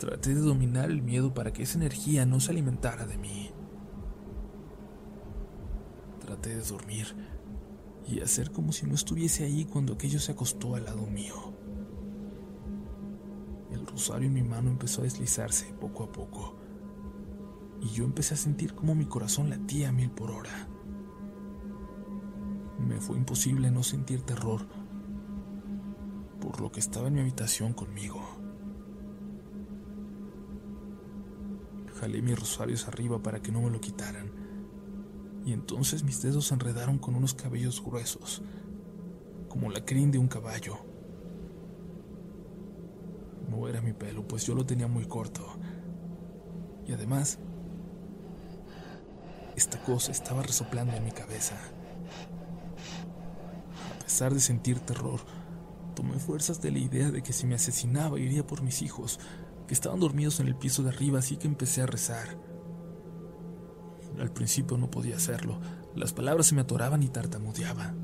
[0.00, 3.50] traté de dominar el miedo para que esa energía no se alimentara de mí.
[6.20, 7.14] Traté de dormir
[8.08, 11.34] y hacer como si no estuviese ahí cuando aquello se acostó al lado mío.
[13.70, 16.56] El rosario en mi mano empezó a deslizarse poco a poco
[17.82, 20.66] y yo empecé a sentir como mi corazón latía a mil por hora.
[22.78, 24.66] Me fue imposible no sentir terror
[26.40, 28.39] por lo que estaba en mi habitación conmigo.
[32.00, 34.30] Jalé mis rosarios arriba para que no me lo quitaran,
[35.44, 38.40] y entonces mis dedos se enredaron con unos cabellos gruesos,
[39.50, 40.78] como la crin de un caballo.
[43.50, 45.46] No era mi pelo, pues yo lo tenía muy corto,
[46.86, 47.38] y además
[49.54, 51.56] esta cosa estaba resoplando en mi cabeza.
[53.94, 55.20] A pesar de sentir terror,
[55.94, 59.20] tomé fuerzas de la idea de que si me asesinaba iría por mis hijos,
[59.70, 62.36] que estaban dormidos en el piso de arriba, así que empecé a rezar.
[64.18, 65.60] Al principio no podía hacerlo,
[65.94, 67.94] las palabras se me atoraban y tartamudeaba.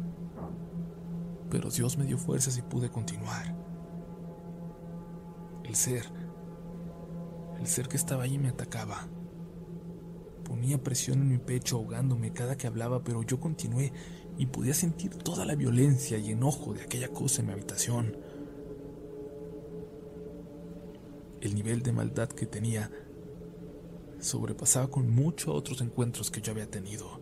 [1.51, 3.57] Pero Dios me dio fuerzas y pude continuar.
[5.65, 6.05] El ser,
[7.59, 9.09] el ser que estaba allí me atacaba.
[10.45, 13.93] Ponía presión en mi pecho ahogándome cada que hablaba, pero yo continué
[14.39, 18.17] y podía sentir toda la violencia y enojo de aquella cosa en mi habitación.
[21.47, 22.91] El nivel de maldad que tenía
[24.19, 27.21] sobrepasaba con mucho otros encuentros que yo había tenido.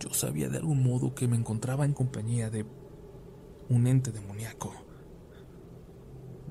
[0.00, 2.66] Yo sabía de algún modo que me encontraba en compañía de
[3.68, 4.74] un ente demoníaco.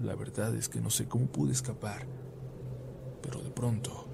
[0.01, 2.07] La verdad es que no sé cómo pude escapar,
[3.21, 4.05] pero de pronto,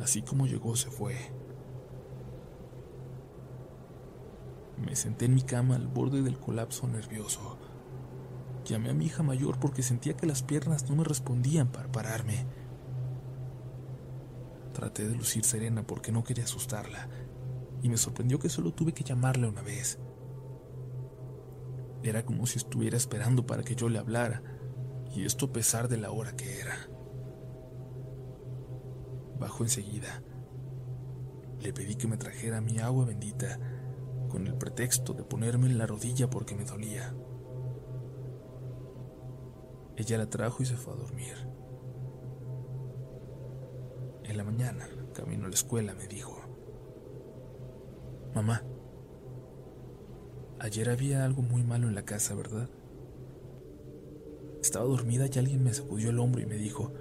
[0.00, 1.14] así como llegó, se fue.
[4.82, 7.58] Me senté en mi cama al borde del colapso nervioso.
[8.72, 12.46] Llamé a mi hija mayor porque sentía que las piernas no me respondían para pararme.
[14.72, 17.06] Traté de lucir serena porque no quería asustarla,
[17.82, 19.98] y me sorprendió que solo tuve que llamarla una vez.
[22.02, 24.42] Era como si estuviera esperando para que yo le hablara,
[25.14, 26.74] y esto a pesar de la hora que era.
[29.38, 30.22] Bajó enseguida.
[31.60, 33.58] Le pedí que me trajera mi agua bendita
[34.30, 37.14] con el pretexto de ponerme en la rodilla porque me dolía.
[39.96, 41.34] Ella la trajo y se fue a dormir.
[44.24, 46.40] En la mañana, camino a la escuela, me dijo,
[48.34, 48.62] Mamá,
[50.58, 52.70] ayer había algo muy malo en la casa, ¿verdad?
[54.62, 56.92] Estaba dormida y alguien me sacudió el hombro y me dijo,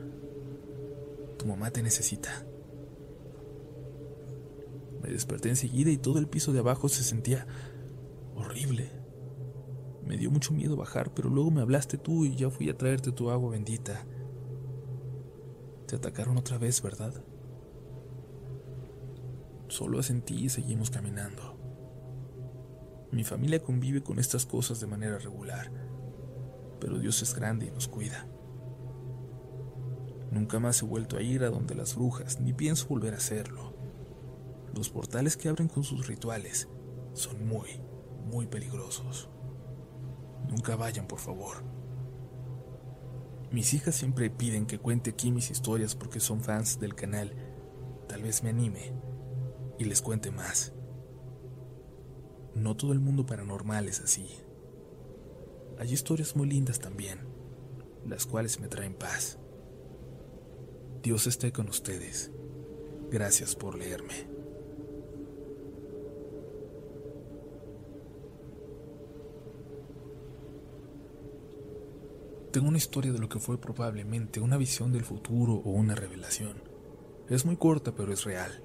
[1.37, 2.45] tu mamá te necesita.
[5.01, 7.47] Me desperté enseguida y todo el piso de abajo se sentía
[8.35, 9.00] horrible.
[10.05, 13.11] Me dio mucho miedo bajar, pero luego me hablaste tú y ya fui a traerte
[13.11, 14.05] tu agua bendita.
[15.87, 17.13] Te atacaron otra vez, ¿verdad?
[19.67, 21.57] Solo asentí y seguimos caminando.
[23.11, 25.71] Mi familia convive con estas cosas de manera regular,
[26.79, 28.27] pero Dios es grande y nos cuida.
[30.31, 33.73] Nunca más he vuelto a ir a donde las brujas, ni pienso volver a hacerlo.
[34.73, 36.69] Los portales que abren con sus rituales
[37.13, 37.81] son muy,
[38.25, 39.29] muy peligrosos.
[40.51, 41.63] Nunca vayan, por favor.
[43.51, 47.33] Mis hijas siempre piden que cuente aquí mis historias porque son fans del canal.
[48.07, 48.93] Tal vez me anime
[49.79, 50.73] y les cuente más.
[52.53, 54.27] No todo el mundo paranormal es así.
[55.79, 57.19] Hay historias muy lindas también,
[58.05, 59.39] las cuales me traen paz.
[61.01, 62.31] Dios esté con ustedes.
[63.09, 64.40] Gracias por leerme.
[72.51, 76.61] Tengo una historia de lo que fue probablemente una visión del futuro o una revelación.
[77.29, 78.61] Es muy corta, pero es real.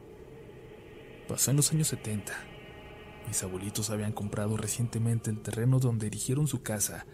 [1.29, 2.33] Pasó en los años 70.
[3.29, 7.07] Mis abuelitos habían comprado recientemente el terreno donde erigieron su casa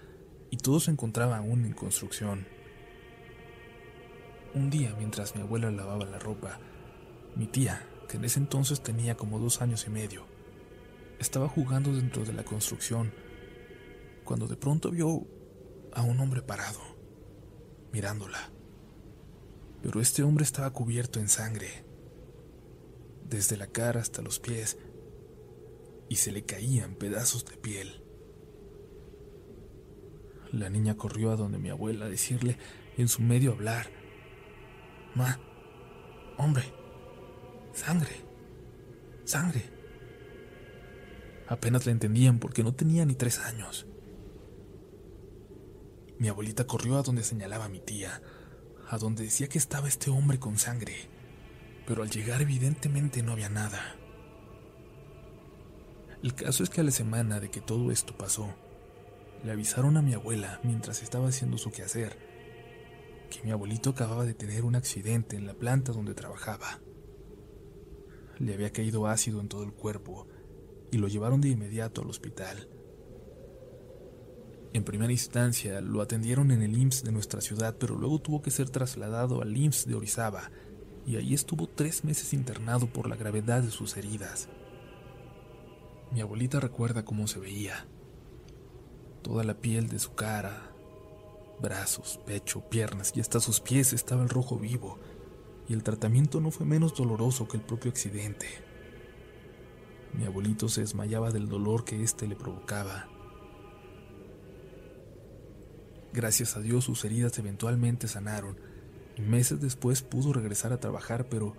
[0.48, 2.46] y todo se encontraba aún en construcción.
[4.54, 6.58] Un día, mientras mi abuela lavaba la ropa,
[7.36, 10.24] mi tía, que en ese entonces tenía como dos años y medio,
[11.18, 13.12] estaba jugando dentro de la construcción,
[14.24, 15.26] cuando de pronto vio
[15.94, 16.80] a un hombre parado,
[17.92, 18.50] mirándola.
[19.82, 21.84] Pero este hombre estaba cubierto en sangre,
[23.28, 24.78] desde la cara hasta los pies,
[26.08, 28.02] y se le caían pedazos de piel.
[30.52, 32.58] La niña corrió a donde mi abuela a decirle
[32.96, 33.90] en su medio hablar,
[35.14, 35.38] Ma,
[36.38, 36.64] hombre,
[37.72, 38.14] sangre,
[39.24, 39.62] sangre.
[41.48, 43.86] Apenas la entendían porque no tenía ni tres años.
[46.22, 48.22] Mi abuelita corrió a donde señalaba mi tía,
[48.88, 50.94] a donde decía que estaba este hombre con sangre,
[51.84, 53.96] pero al llegar evidentemente no había nada.
[56.22, 58.54] El caso es que a la semana de que todo esto pasó,
[59.42, 62.16] le avisaron a mi abuela mientras estaba haciendo su quehacer
[63.28, 66.78] que mi abuelito acababa de tener un accidente en la planta donde trabajaba.
[68.38, 70.28] Le había caído ácido en todo el cuerpo
[70.92, 72.68] y lo llevaron de inmediato al hospital.
[74.74, 78.50] En primera instancia lo atendieron en el IMSS de nuestra ciudad, pero luego tuvo que
[78.50, 80.50] ser trasladado al IMSS de Orizaba,
[81.06, 84.48] y ahí estuvo tres meses internado por la gravedad de sus heridas.
[86.10, 87.86] Mi abuelita recuerda cómo se veía.
[89.20, 90.72] Toda la piel de su cara,
[91.60, 94.98] brazos, pecho, piernas y hasta sus pies estaba el rojo vivo,
[95.68, 98.46] y el tratamiento no fue menos doloroso que el propio accidente.
[100.14, 103.11] Mi abuelito se desmayaba del dolor que éste le provocaba
[106.12, 108.56] Gracias a Dios sus heridas eventualmente sanaron
[109.18, 111.54] meses después pudo regresar a trabajar, pero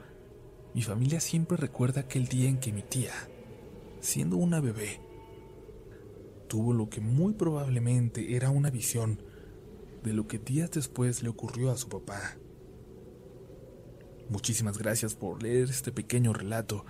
[0.73, 3.13] mi familia siempre recuerda aquel día en que mi tía,
[4.01, 5.01] siendo una bebé,
[6.47, 9.21] tuvo lo que muy probablemente era una visión
[10.03, 12.37] de lo que días después le ocurrió a su papá.
[14.29, 16.85] Muchísimas gracias por leer este pequeño relato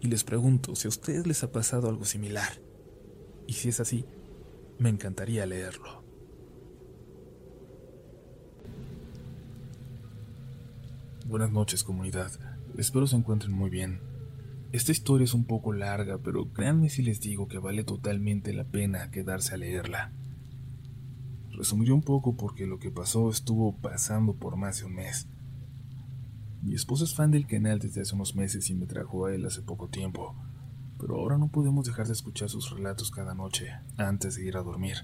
[0.00, 2.60] y les pregunto si a ustedes les ha pasado algo similar.
[3.46, 4.04] Y si es así,
[4.78, 5.99] me encantaría leerlo.
[11.30, 12.32] Buenas noches comunidad,
[12.76, 14.00] espero se encuentren muy bien.
[14.72, 18.64] Esta historia es un poco larga, pero créanme si les digo que vale totalmente la
[18.64, 20.10] pena quedarse a leerla.
[21.52, 25.28] Resumiré un poco porque lo que pasó estuvo pasando por más de un mes.
[26.62, 29.46] Mi esposa es fan del canal desde hace unos meses y me trajo a él
[29.46, 30.34] hace poco tiempo,
[30.98, 34.64] pero ahora no podemos dejar de escuchar sus relatos cada noche antes de ir a
[34.64, 34.96] dormir.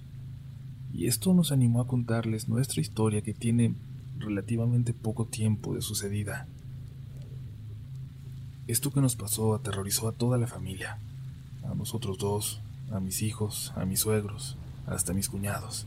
[0.93, 3.77] Y esto nos animó a contarles nuestra historia que tiene
[4.19, 6.47] relativamente poco tiempo de sucedida.
[8.67, 10.99] Esto que nos pasó aterrorizó a toda la familia,
[11.65, 12.61] a nosotros dos,
[12.91, 14.57] a mis hijos, a mis suegros,
[14.87, 15.87] hasta a mis cuñados,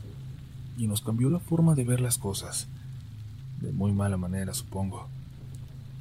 [0.78, 2.68] y nos cambió la forma de ver las cosas,
[3.60, 5.08] de muy mala manera supongo,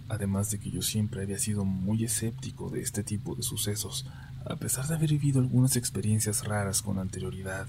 [0.08, 4.06] además de que yo siempre había sido muy escéptico de este tipo de sucesos,
[4.46, 7.68] a pesar de haber vivido algunas experiencias raras con anterioridad.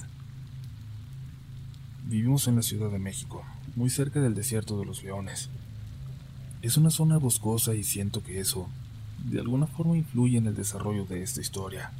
[2.10, 3.44] Vivimos en la Ciudad de México,
[3.76, 5.48] muy cerca del desierto de los leones.
[6.60, 8.68] Es una zona boscosa y siento que eso
[9.24, 11.92] de alguna forma influye en el desarrollo de esta historia.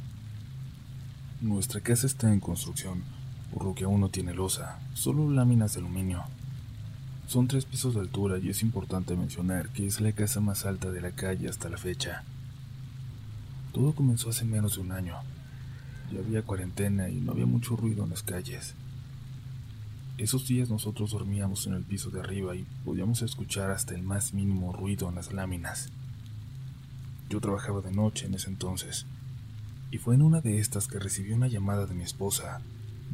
[1.39, 3.03] Nuestra casa está en construcción,
[3.53, 6.25] por lo que aún no tiene losa, solo láminas de aluminio.
[7.27, 10.91] Son tres pisos de altura y es importante mencionar que es la casa más alta
[10.91, 12.25] de la calle hasta la fecha.
[13.71, 15.15] Todo comenzó hace menos de un año.
[16.11, 18.75] Ya había cuarentena y no había mucho ruido en las calles.
[20.17, 24.33] Esos días nosotros dormíamos en el piso de arriba y podíamos escuchar hasta el más
[24.33, 25.89] mínimo ruido en las láminas.
[27.29, 29.05] Yo trabajaba de noche en ese entonces,
[29.89, 32.61] y fue en una de estas que recibí una llamada de mi esposa,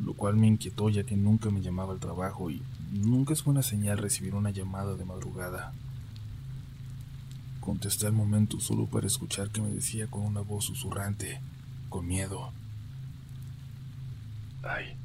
[0.03, 3.63] lo cual me inquietó ya que nunca me llamaba al trabajo y nunca es buena
[3.63, 5.73] señal recibir una llamada de madrugada.
[7.61, 11.41] Contesté al momento solo para escuchar que me decía con una voz susurrante,
[11.89, 12.51] con miedo.
[14.63, 14.95] Hay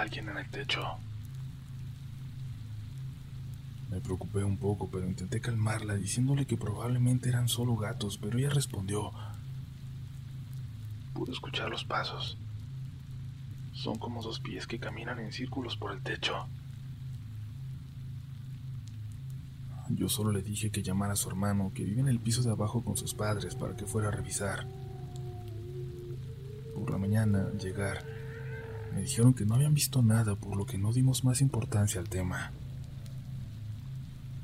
[0.00, 0.98] alguien en el techo.
[3.90, 8.50] Me preocupé un poco, pero intenté calmarla diciéndole que probablemente eran solo gatos, pero ella
[8.50, 9.12] respondió.
[11.14, 12.36] Pude escuchar los pasos.
[13.72, 16.46] Son como dos pies que caminan en círculos por el techo.
[19.88, 22.50] Yo solo le dije que llamara a su hermano, que vive en el piso de
[22.50, 24.66] abajo con sus padres, para que fuera a revisar.
[26.74, 28.04] Por la mañana, llegar,
[28.94, 32.08] me dijeron que no habían visto nada, por lo que no dimos más importancia al
[32.08, 32.52] tema.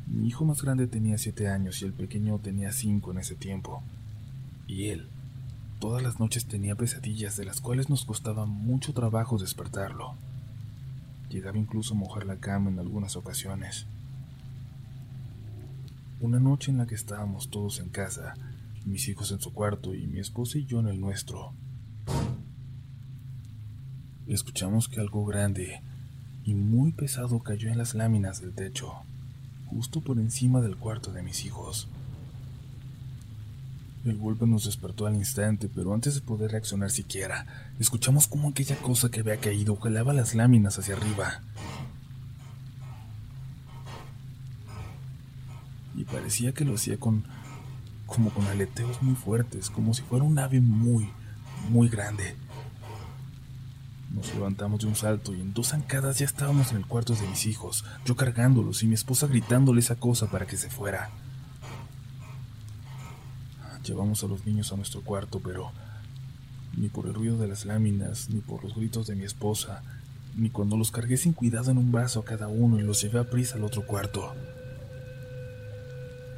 [0.06, 3.82] Mi hijo más grande tenía siete años y el pequeño tenía cinco en ese tiempo.
[4.66, 5.08] Y él,
[5.80, 10.14] todas las noches tenía pesadillas de las cuales nos costaba mucho trabajo despertarlo.
[11.30, 13.86] Llegaba incluso a mojar la cama en algunas ocasiones.
[16.20, 18.34] Una noche en la que estábamos todos en casa,
[18.84, 21.52] mis hijos en su cuarto y mi esposa y yo en el nuestro,
[24.34, 25.80] escuchamos que algo grande
[26.44, 28.94] y muy pesado cayó en las láminas del techo
[29.74, 31.88] justo por encima del cuarto de mis hijos.
[34.04, 37.46] El golpe nos despertó al instante, pero antes de poder reaccionar siquiera,
[37.80, 41.40] escuchamos como aquella cosa que había caído jalaba las láminas hacia arriba.
[45.96, 47.24] Y parecía que lo hacía con
[48.06, 51.08] como con aleteos muy fuertes, como si fuera un ave muy,
[51.70, 52.36] muy grande.
[54.14, 57.26] Nos levantamos de un salto y en dos zancadas ya estábamos en el cuarto de
[57.26, 61.10] mis hijos, yo cargándolos y mi esposa gritándole esa cosa para que se fuera.
[63.84, 65.72] Llevamos a los niños a nuestro cuarto, pero
[66.76, 69.82] ni por el ruido de las láminas, ni por los gritos de mi esposa,
[70.36, 73.18] ni cuando los cargué sin cuidado en un brazo a cada uno y los llevé
[73.18, 74.32] a prisa al otro cuarto.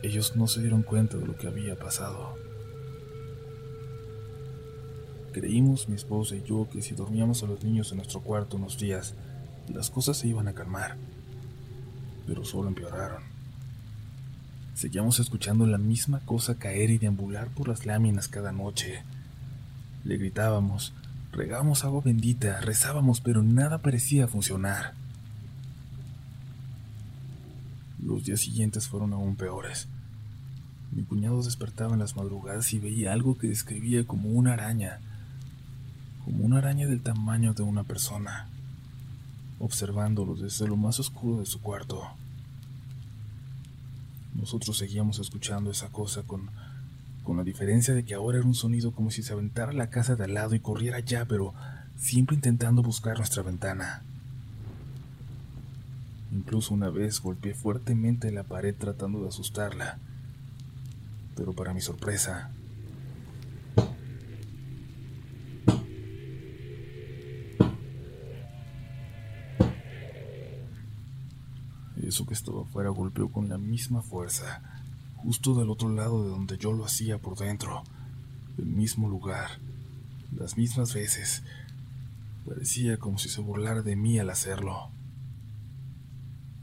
[0.02, 2.45] Ellos no se dieron cuenta de lo que había pasado.
[5.36, 8.78] Creímos mi esposa y yo que si dormíamos a los niños en nuestro cuarto unos
[8.78, 9.12] días,
[9.68, 10.96] las cosas se iban a calmar,
[12.26, 13.22] pero solo empeoraron.
[14.74, 19.02] Seguíamos escuchando la misma cosa caer y deambular por las láminas cada noche.
[20.04, 20.94] Le gritábamos,
[21.32, 24.94] regábamos agua bendita, rezábamos, pero nada parecía funcionar.
[28.02, 29.86] Los días siguientes fueron aún peores.
[30.92, 35.00] Mi cuñado despertaba en las madrugadas y veía algo que describía como una araña,
[36.26, 38.48] como una araña del tamaño de una persona,
[39.60, 42.02] observándolo desde lo más oscuro de su cuarto.
[44.34, 46.50] Nosotros seguíamos escuchando esa cosa con,
[47.22, 50.16] con la diferencia de que ahora era un sonido como si se aventara la casa
[50.16, 51.54] de al lado y corriera ya, pero
[51.96, 54.02] siempre intentando buscar nuestra ventana.
[56.32, 60.00] Incluso una vez golpeé fuertemente la pared tratando de asustarla,
[61.36, 62.50] pero para mi sorpresa,
[72.24, 74.62] Que estaba afuera golpeó con la misma fuerza,
[75.16, 77.82] justo del otro lado de donde yo lo hacía por dentro,
[78.56, 79.50] el mismo lugar,
[80.34, 81.42] las mismas veces.
[82.46, 84.88] Parecía como si se burlara de mí al hacerlo.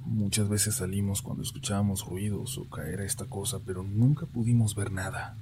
[0.06, 4.92] Muchas veces salimos cuando escuchábamos ruidos o caer a esta cosa, pero nunca pudimos ver
[4.92, 5.36] nada.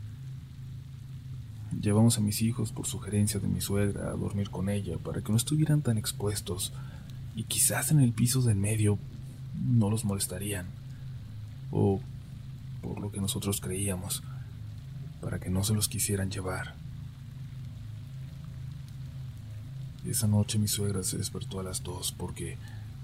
[1.80, 5.32] Llevamos a mis hijos, por sugerencia de mi suegra, a dormir con ella para que
[5.32, 6.74] no estuvieran tan expuestos
[7.36, 9.00] y quizás en el piso de en medio
[9.54, 10.68] no los molestarían.
[11.72, 12.02] O
[12.82, 14.24] por lo que nosotros creíamos,
[15.22, 16.76] para que no se los quisieran llevar.
[20.06, 22.58] Esa noche mi suegra se despertó a las dos porque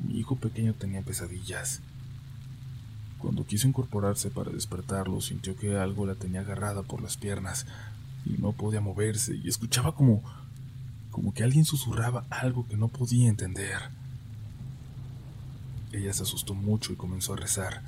[0.04, 1.82] mi hijo pequeño tenía pesadillas.
[3.20, 7.66] Cuando quiso incorporarse para despertarlo, sintió que algo la tenía agarrada por las piernas
[8.26, 10.24] y no podía moverse y escuchaba como
[11.18, 13.90] como que alguien susurraba algo que no podía entender.
[15.92, 17.82] Ella se asustó mucho y comenzó a rezar,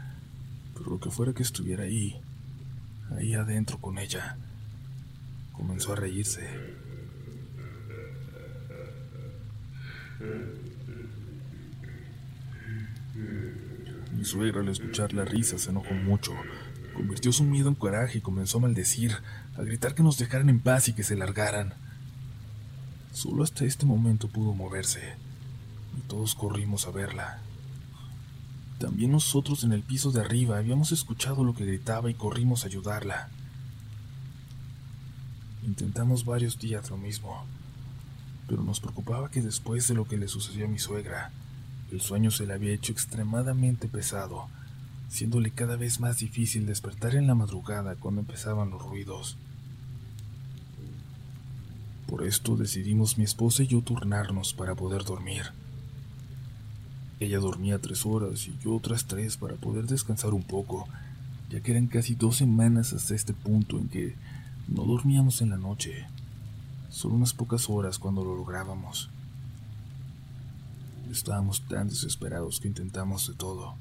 [0.73, 2.19] pero lo que fuera que estuviera ahí,
[3.17, 4.37] ahí adentro con ella,
[5.51, 6.47] comenzó a reírse.
[14.15, 16.33] Mi suegra al escuchar la risa se enojó mucho,
[16.93, 19.15] convirtió su miedo en coraje y comenzó a maldecir,
[19.57, 21.73] a gritar que nos dejaran en paz y que se largaran.
[23.11, 25.15] Solo hasta este momento pudo moverse,
[25.97, 27.41] y todos corrimos a verla.
[28.79, 32.67] También nosotros en el piso de arriba habíamos escuchado lo que gritaba y corrimos a
[32.67, 33.29] ayudarla.
[35.67, 37.43] Intentamos varios días lo mismo,
[38.47, 41.31] pero nos preocupaba que después de lo que le sucedió a mi suegra,
[41.91, 44.47] el sueño se le había hecho extremadamente pesado,
[45.09, 49.35] siéndole cada vez más difícil despertar en la madrugada cuando empezaban los ruidos.
[52.07, 55.51] Por esto decidimos mi esposa y yo turnarnos para poder dormir.
[57.19, 60.87] Ella dormía tres horas y yo otras tres para poder descansar un poco,
[61.49, 64.15] ya que eran casi dos semanas hasta este punto en que
[64.69, 66.05] no dormíamos en la noche,
[66.89, 69.09] solo unas pocas horas cuando lo lográbamos.
[71.11, 73.75] Estábamos tan desesperados que intentamos de todo.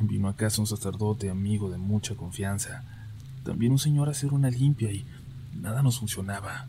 [0.00, 2.84] Vino a casa un sacerdote amigo de mucha confianza.
[3.44, 5.04] También un señor a hacer una limpia y
[5.60, 6.68] nada nos funcionaba.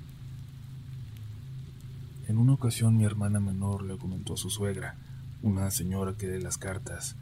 [2.27, 4.95] En una ocasión mi hermana menor le comentó a su suegra,
[5.41, 7.15] una señora que lee las cartas,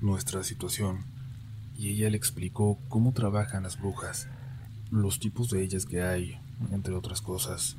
[0.00, 1.04] nuestra situación,
[1.78, 4.28] y ella le explicó cómo trabajan las brujas,
[4.90, 6.38] los tipos de ellas que hay,
[6.72, 7.76] entre otras cosas.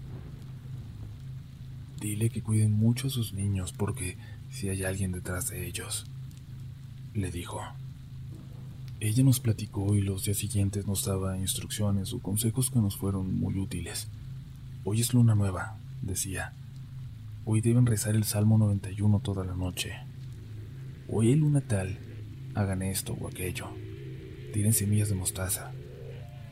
[1.99, 4.17] Dile que cuiden mucho a sus niños porque
[4.51, 6.05] si hay alguien detrás de ellos,
[7.13, 7.61] le dijo.
[8.99, 13.39] Ella nos platicó y los días siguientes nos daba instrucciones o consejos que nos fueron
[13.39, 14.07] muy útiles.
[14.83, 16.53] Hoy es luna nueva, decía.
[17.49, 19.93] Hoy deben rezar el Salmo 91 toda la noche.
[21.07, 21.97] Hoy hay luna tal,
[22.55, 23.69] hagan esto o aquello.
[24.51, 25.71] Tiren semillas de mostaza.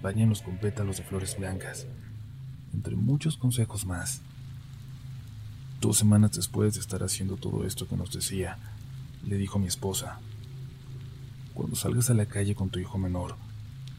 [0.01, 1.85] Bañenlos con pétalos de flores blancas.
[2.73, 4.21] Entre muchos consejos más.
[5.81, 8.57] Dos semanas después de estar haciendo todo esto que nos decía,
[9.27, 10.21] le dijo a mi esposa,
[11.53, 13.35] cuando salgas a la calle con tu hijo menor,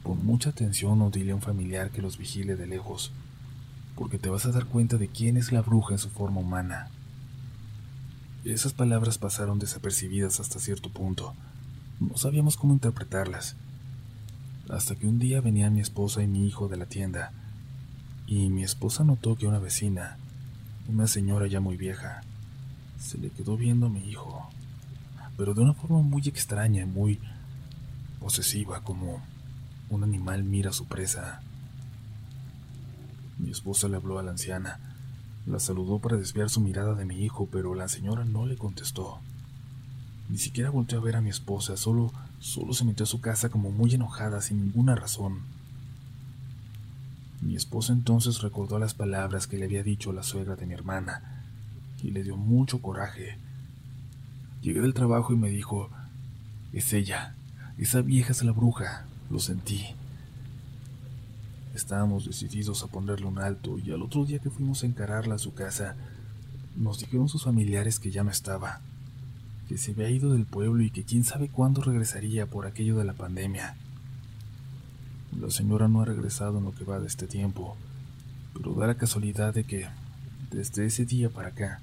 [0.01, 3.11] pon mucha atención o dile a un familiar que los vigile de lejos,
[3.97, 6.89] porque te vas a dar cuenta de quién es la bruja en su forma humana.
[8.45, 11.33] Esas palabras pasaron desapercibidas hasta cierto punto.
[11.99, 13.55] No sabíamos cómo interpretarlas.
[14.69, 17.31] Hasta que un día venían mi esposa y mi hijo de la tienda,
[18.27, 20.17] y mi esposa notó que una vecina,
[20.87, 22.21] una señora ya muy vieja.
[22.99, 24.49] Se le quedó viendo a mi hijo,
[25.37, 27.19] pero de una forma muy extraña, muy
[28.19, 29.21] posesiva, como
[29.89, 31.41] un animal mira a su presa.
[33.39, 34.79] Mi esposa le habló a la anciana.
[35.45, 39.19] La saludó para desviar su mirada de mi hijo, pero la señora no le contestó.
[40.29, 43.49] Ni siquiera volteó a ver a mi esposa, solo, solo se metió a su casa
[43.49, 45.39] como muy enojada, sin ninguna razón.
[47.41, 51.43] Mi esposa entonces recordó las palabras que le había dicho la suegra de mi hermana
[52.03, 53.37] y le dio mucho coraje.
[54.61, 55.89] Llegué del trabajo y me dijo,
[56.73, 57.35] es ella,
[57.77, 59.95] esa vieja es la bruja, lo sentí.
[61.77, 65.37] Estábamos decididos a ponerle un alto y al otro día que fuimos a encararla a
[65.37, 65.95] su casa,
[66.75, 68.81] nos dijeron sus familiares que ya no estaba,
[69.69, 73.05] que se había ido del pueblo y que quién sabe cuándo regresaría por aquello de
[73.05, 73.77] la pandemia.
[75.39, 77.77] La señora no ha regresado en lo que va de este tiempo,
[78.55, 79.87] pero da la casualidad de que,
[80.49, 81.79] desde ese día para acá,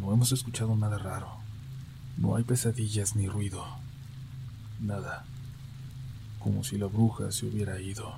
[0.00, 1.28] no hemos escuchado nada raro.
[2.16, 3.66] No hay pesadillas ni ruido.
[4.80, 5.26] Nada.
[6.38, 8.14] Como si la bruja se hubiera ido.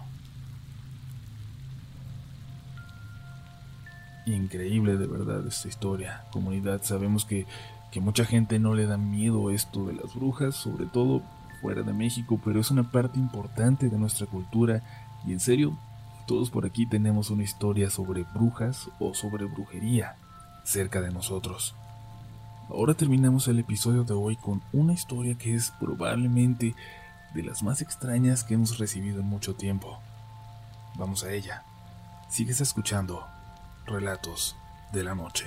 [4.27, 6.25] Increíble de verdad esta historia.
[6.33, 7.47] Comunidad, sabemos que,
[7.93, 11.23] que mucha gente no le da miedo esto de las brujas, sobre todo
[11.61, 14.83] fuera de México, pero es una parte importante de nuestra cultura
[15.25, 15.79] y en serio,
[16.27, 20.17] todos por aquí tenemos una historia sobre brujas o sobre brujería
[20.65, 21.77] cerca de nosotros.
[22.69, 26.75] Ahora terminamos el episodio de hoy con una historia que es probablemente
[27.33, 30.01] de las más extrañas que hemos recibido en mucho tiempo.
[30.97, 31.63] Vamos a ella.
[32.29, 33.25] Sigues escuchando
[33.87, 34.57] Relatos
[34.93, 35.45] de la Noche.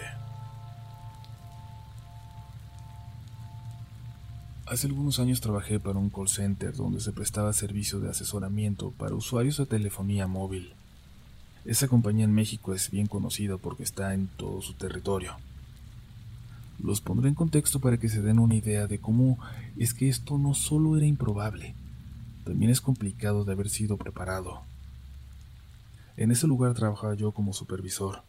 [4.65, 9.13] Hace algunos años trabajé para un call center donde se prestaba servicio de asesoramiento para
[9.13, 10.73] usuarios de telefonía móvil.
[11.65, 15.35] Esa compañía en México es bien conocida porque está en todo su territorio.
[16.81, 19.37] Los pondré en contexto para que se den una idea de cómo
[19.77, 21.75] es que esto no solo era improbable,
[22.45, 24.61] también es complicado de haber sido preparado.
[26.15, 28.28] En ese lugar trabajaba yo como supervisor.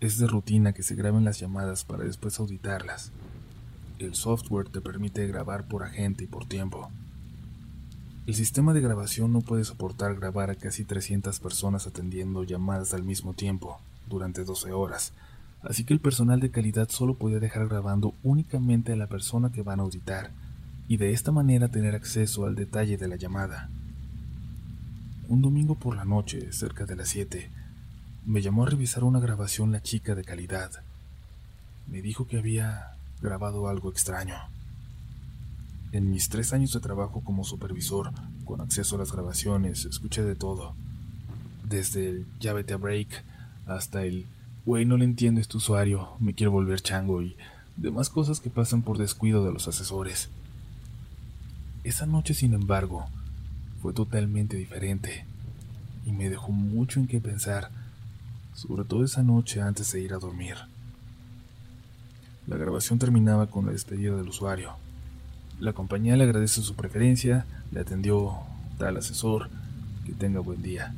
[0.00, 3.12] Es de rutina que se graben las llamadas para después auditarlas.
[3.98, 6.90] El software te permite grabar por agente y por tiempo.
[8.26, 13.02] El sistema de grabación no puede soportar grabar a casi 300 personas atendiendo llamadas al
[13.02, 13.78] mismo tiempo,
[14.08, 15.12] durante 12 horas,
[15.62, 19.62] así que el personal de calidad solo podía dejar grabando únicamente a la persona que
[19.62, 20.30] van a auditar,
[20.88, 23.68] y de esta manera tener acceso al detalle de la llamada.
[25.28, 27.50] Un domingo por la noche, cerca de las 7,
[28.26, 30.70] me llamó a revisar una grabación la chica de calidad.
[31.86, 34.36] Me dijo que había grabado algo extraño.
[35.92, 38.12] En mis tres años de trabajo como supervisor,
[38.44, 40.74] con acceso a las grabaciones, escuché de todo.
[41.68, 43.24] Desde el llávete a break
[43.66, 44.26] hasta el
[44.66, 47.34] Güey, no le entiendo este usuario, me quiero volver chango y
[47.78, 50.28] demás cosas que pasan por descuido de los asesores.
[51.82, 53.08] Esa noche, sin embargo,
[53.80, 55.24] fue totalmente diferente
[56.04, 57.70] y me dejó mucho en qué pensar,
[58.54, 60.56] sobre todo esa noche antes de ir a dormir.
[62.46, 64.74] La grabación terminaba con la despedida del usuario.
[65.60, 68.38] La compañía le agradece su preferencia, le atendió
[68.78, 69.50] tal asesor,
[70.04, 70.94] que tenga buen día.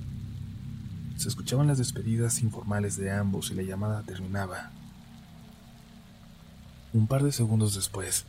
[1.17, 4.71] Se escuchaban las despedidas informales de ambos y la llamada terminaba.
[6.93, 8.25] Un par de segundos después,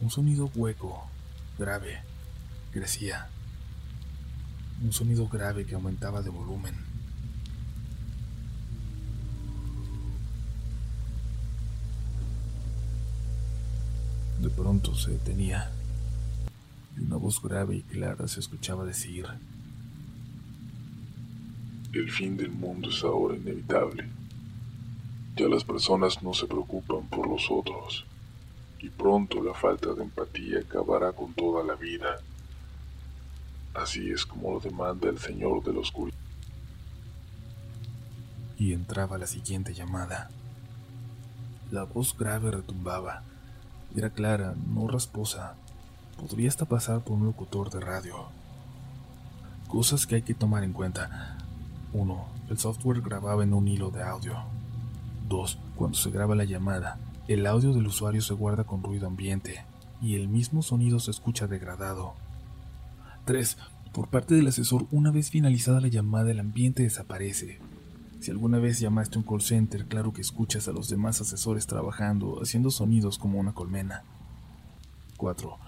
[0.00, 1.08] un sonido hueco,
[1.58, 2.00] grave,
[2.72, 3.28] crecía.
[4.82, 6.91] Un sonido grave que aumentaba de volumen.
[14.42, 15.70] De pronto se detenía
[16.96, 19.24] y una voz grave y clara se escuchaba decir,
[21.92, 24.08] el fin del mundo es ahora inevitable.
[25.36, 28.04] Ya las personas no se preocupan por los otros
[28.80, 32.18] y pronto la falta de empatía acabará con toda la vida.
[33.74, 36.18] Así es como lo demanda el Señor de la Oscuridad.
[38.58, 40.30] Y entraba la siguiente llamada.
[41.70, 43.22] La voz grave retumbaba.
[43.94, 45.54] Era clara, no rasposa.
[46.18, 48.26] Podría hasta pasar por un locutor de radio.
[49.68, 51.36] Cosas que hay que tomar en cuenta.
[51.92, 52.24] 1.
[52.48, 54.36] El software grababa en un hilo de audio.
[55.28, 55.58] 2.
[55.76, 59.64] Cuando se graba la llamada, el audio del usuario se guarda con ruido ambiente
[60.00, 62.14] y el mismo sonido se escucha degradado.
[63.26, 63.58] 3.
[63.92, 67.60] Por parte del asesor, una vez finalizada la llamada, el ambiente desaparece.
[68.22, 71.66] Si alguna vez llamaste a un call center, claro que escuchas a los demás asesores
[71.66, 74.04] trabajando, haciendo sonidos como una colmena.
[75.16, 75.58] 4.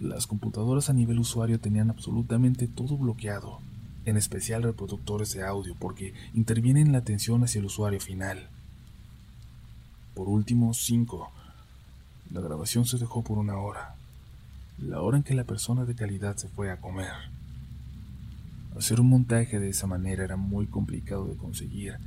[0.00, 3.60] Las computadoras a nivel usuario tenían absolutamente todo bloqueado
[4.06, 8.48] en especial reproductores de audio, porque intervienen la atención hacia el usuario final.
[10.16, 11.30] Por último, 5.
[12.32, 13.94] La grabación se dejó por una hora,
[14.78, 17.12] la hora en que la persona de calidad se fue a comer.
[18.80, 21.98] Hacer un montaje de esa manera era muy complicado de conseguir,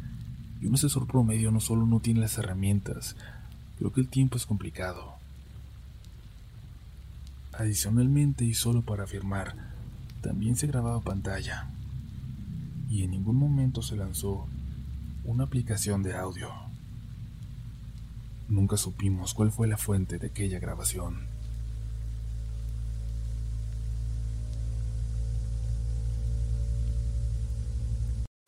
[0.59, 3.15] y un asesor promedio no solo no tiene las herramientas,
[3.78, 5.13] creo que el tiempo es complicado.
[7.51, 9.53] Adicionalmente, y solo para afirmar,
[10.24, 11.67] también se grababa pantalla
[12.89, 14.47] y en ningún momento se lanzó
[15.26, 16.49] una aplicación de audio.
[18.49, 21.32] Nunca supimos cuál fue la fuente de aquella grabación.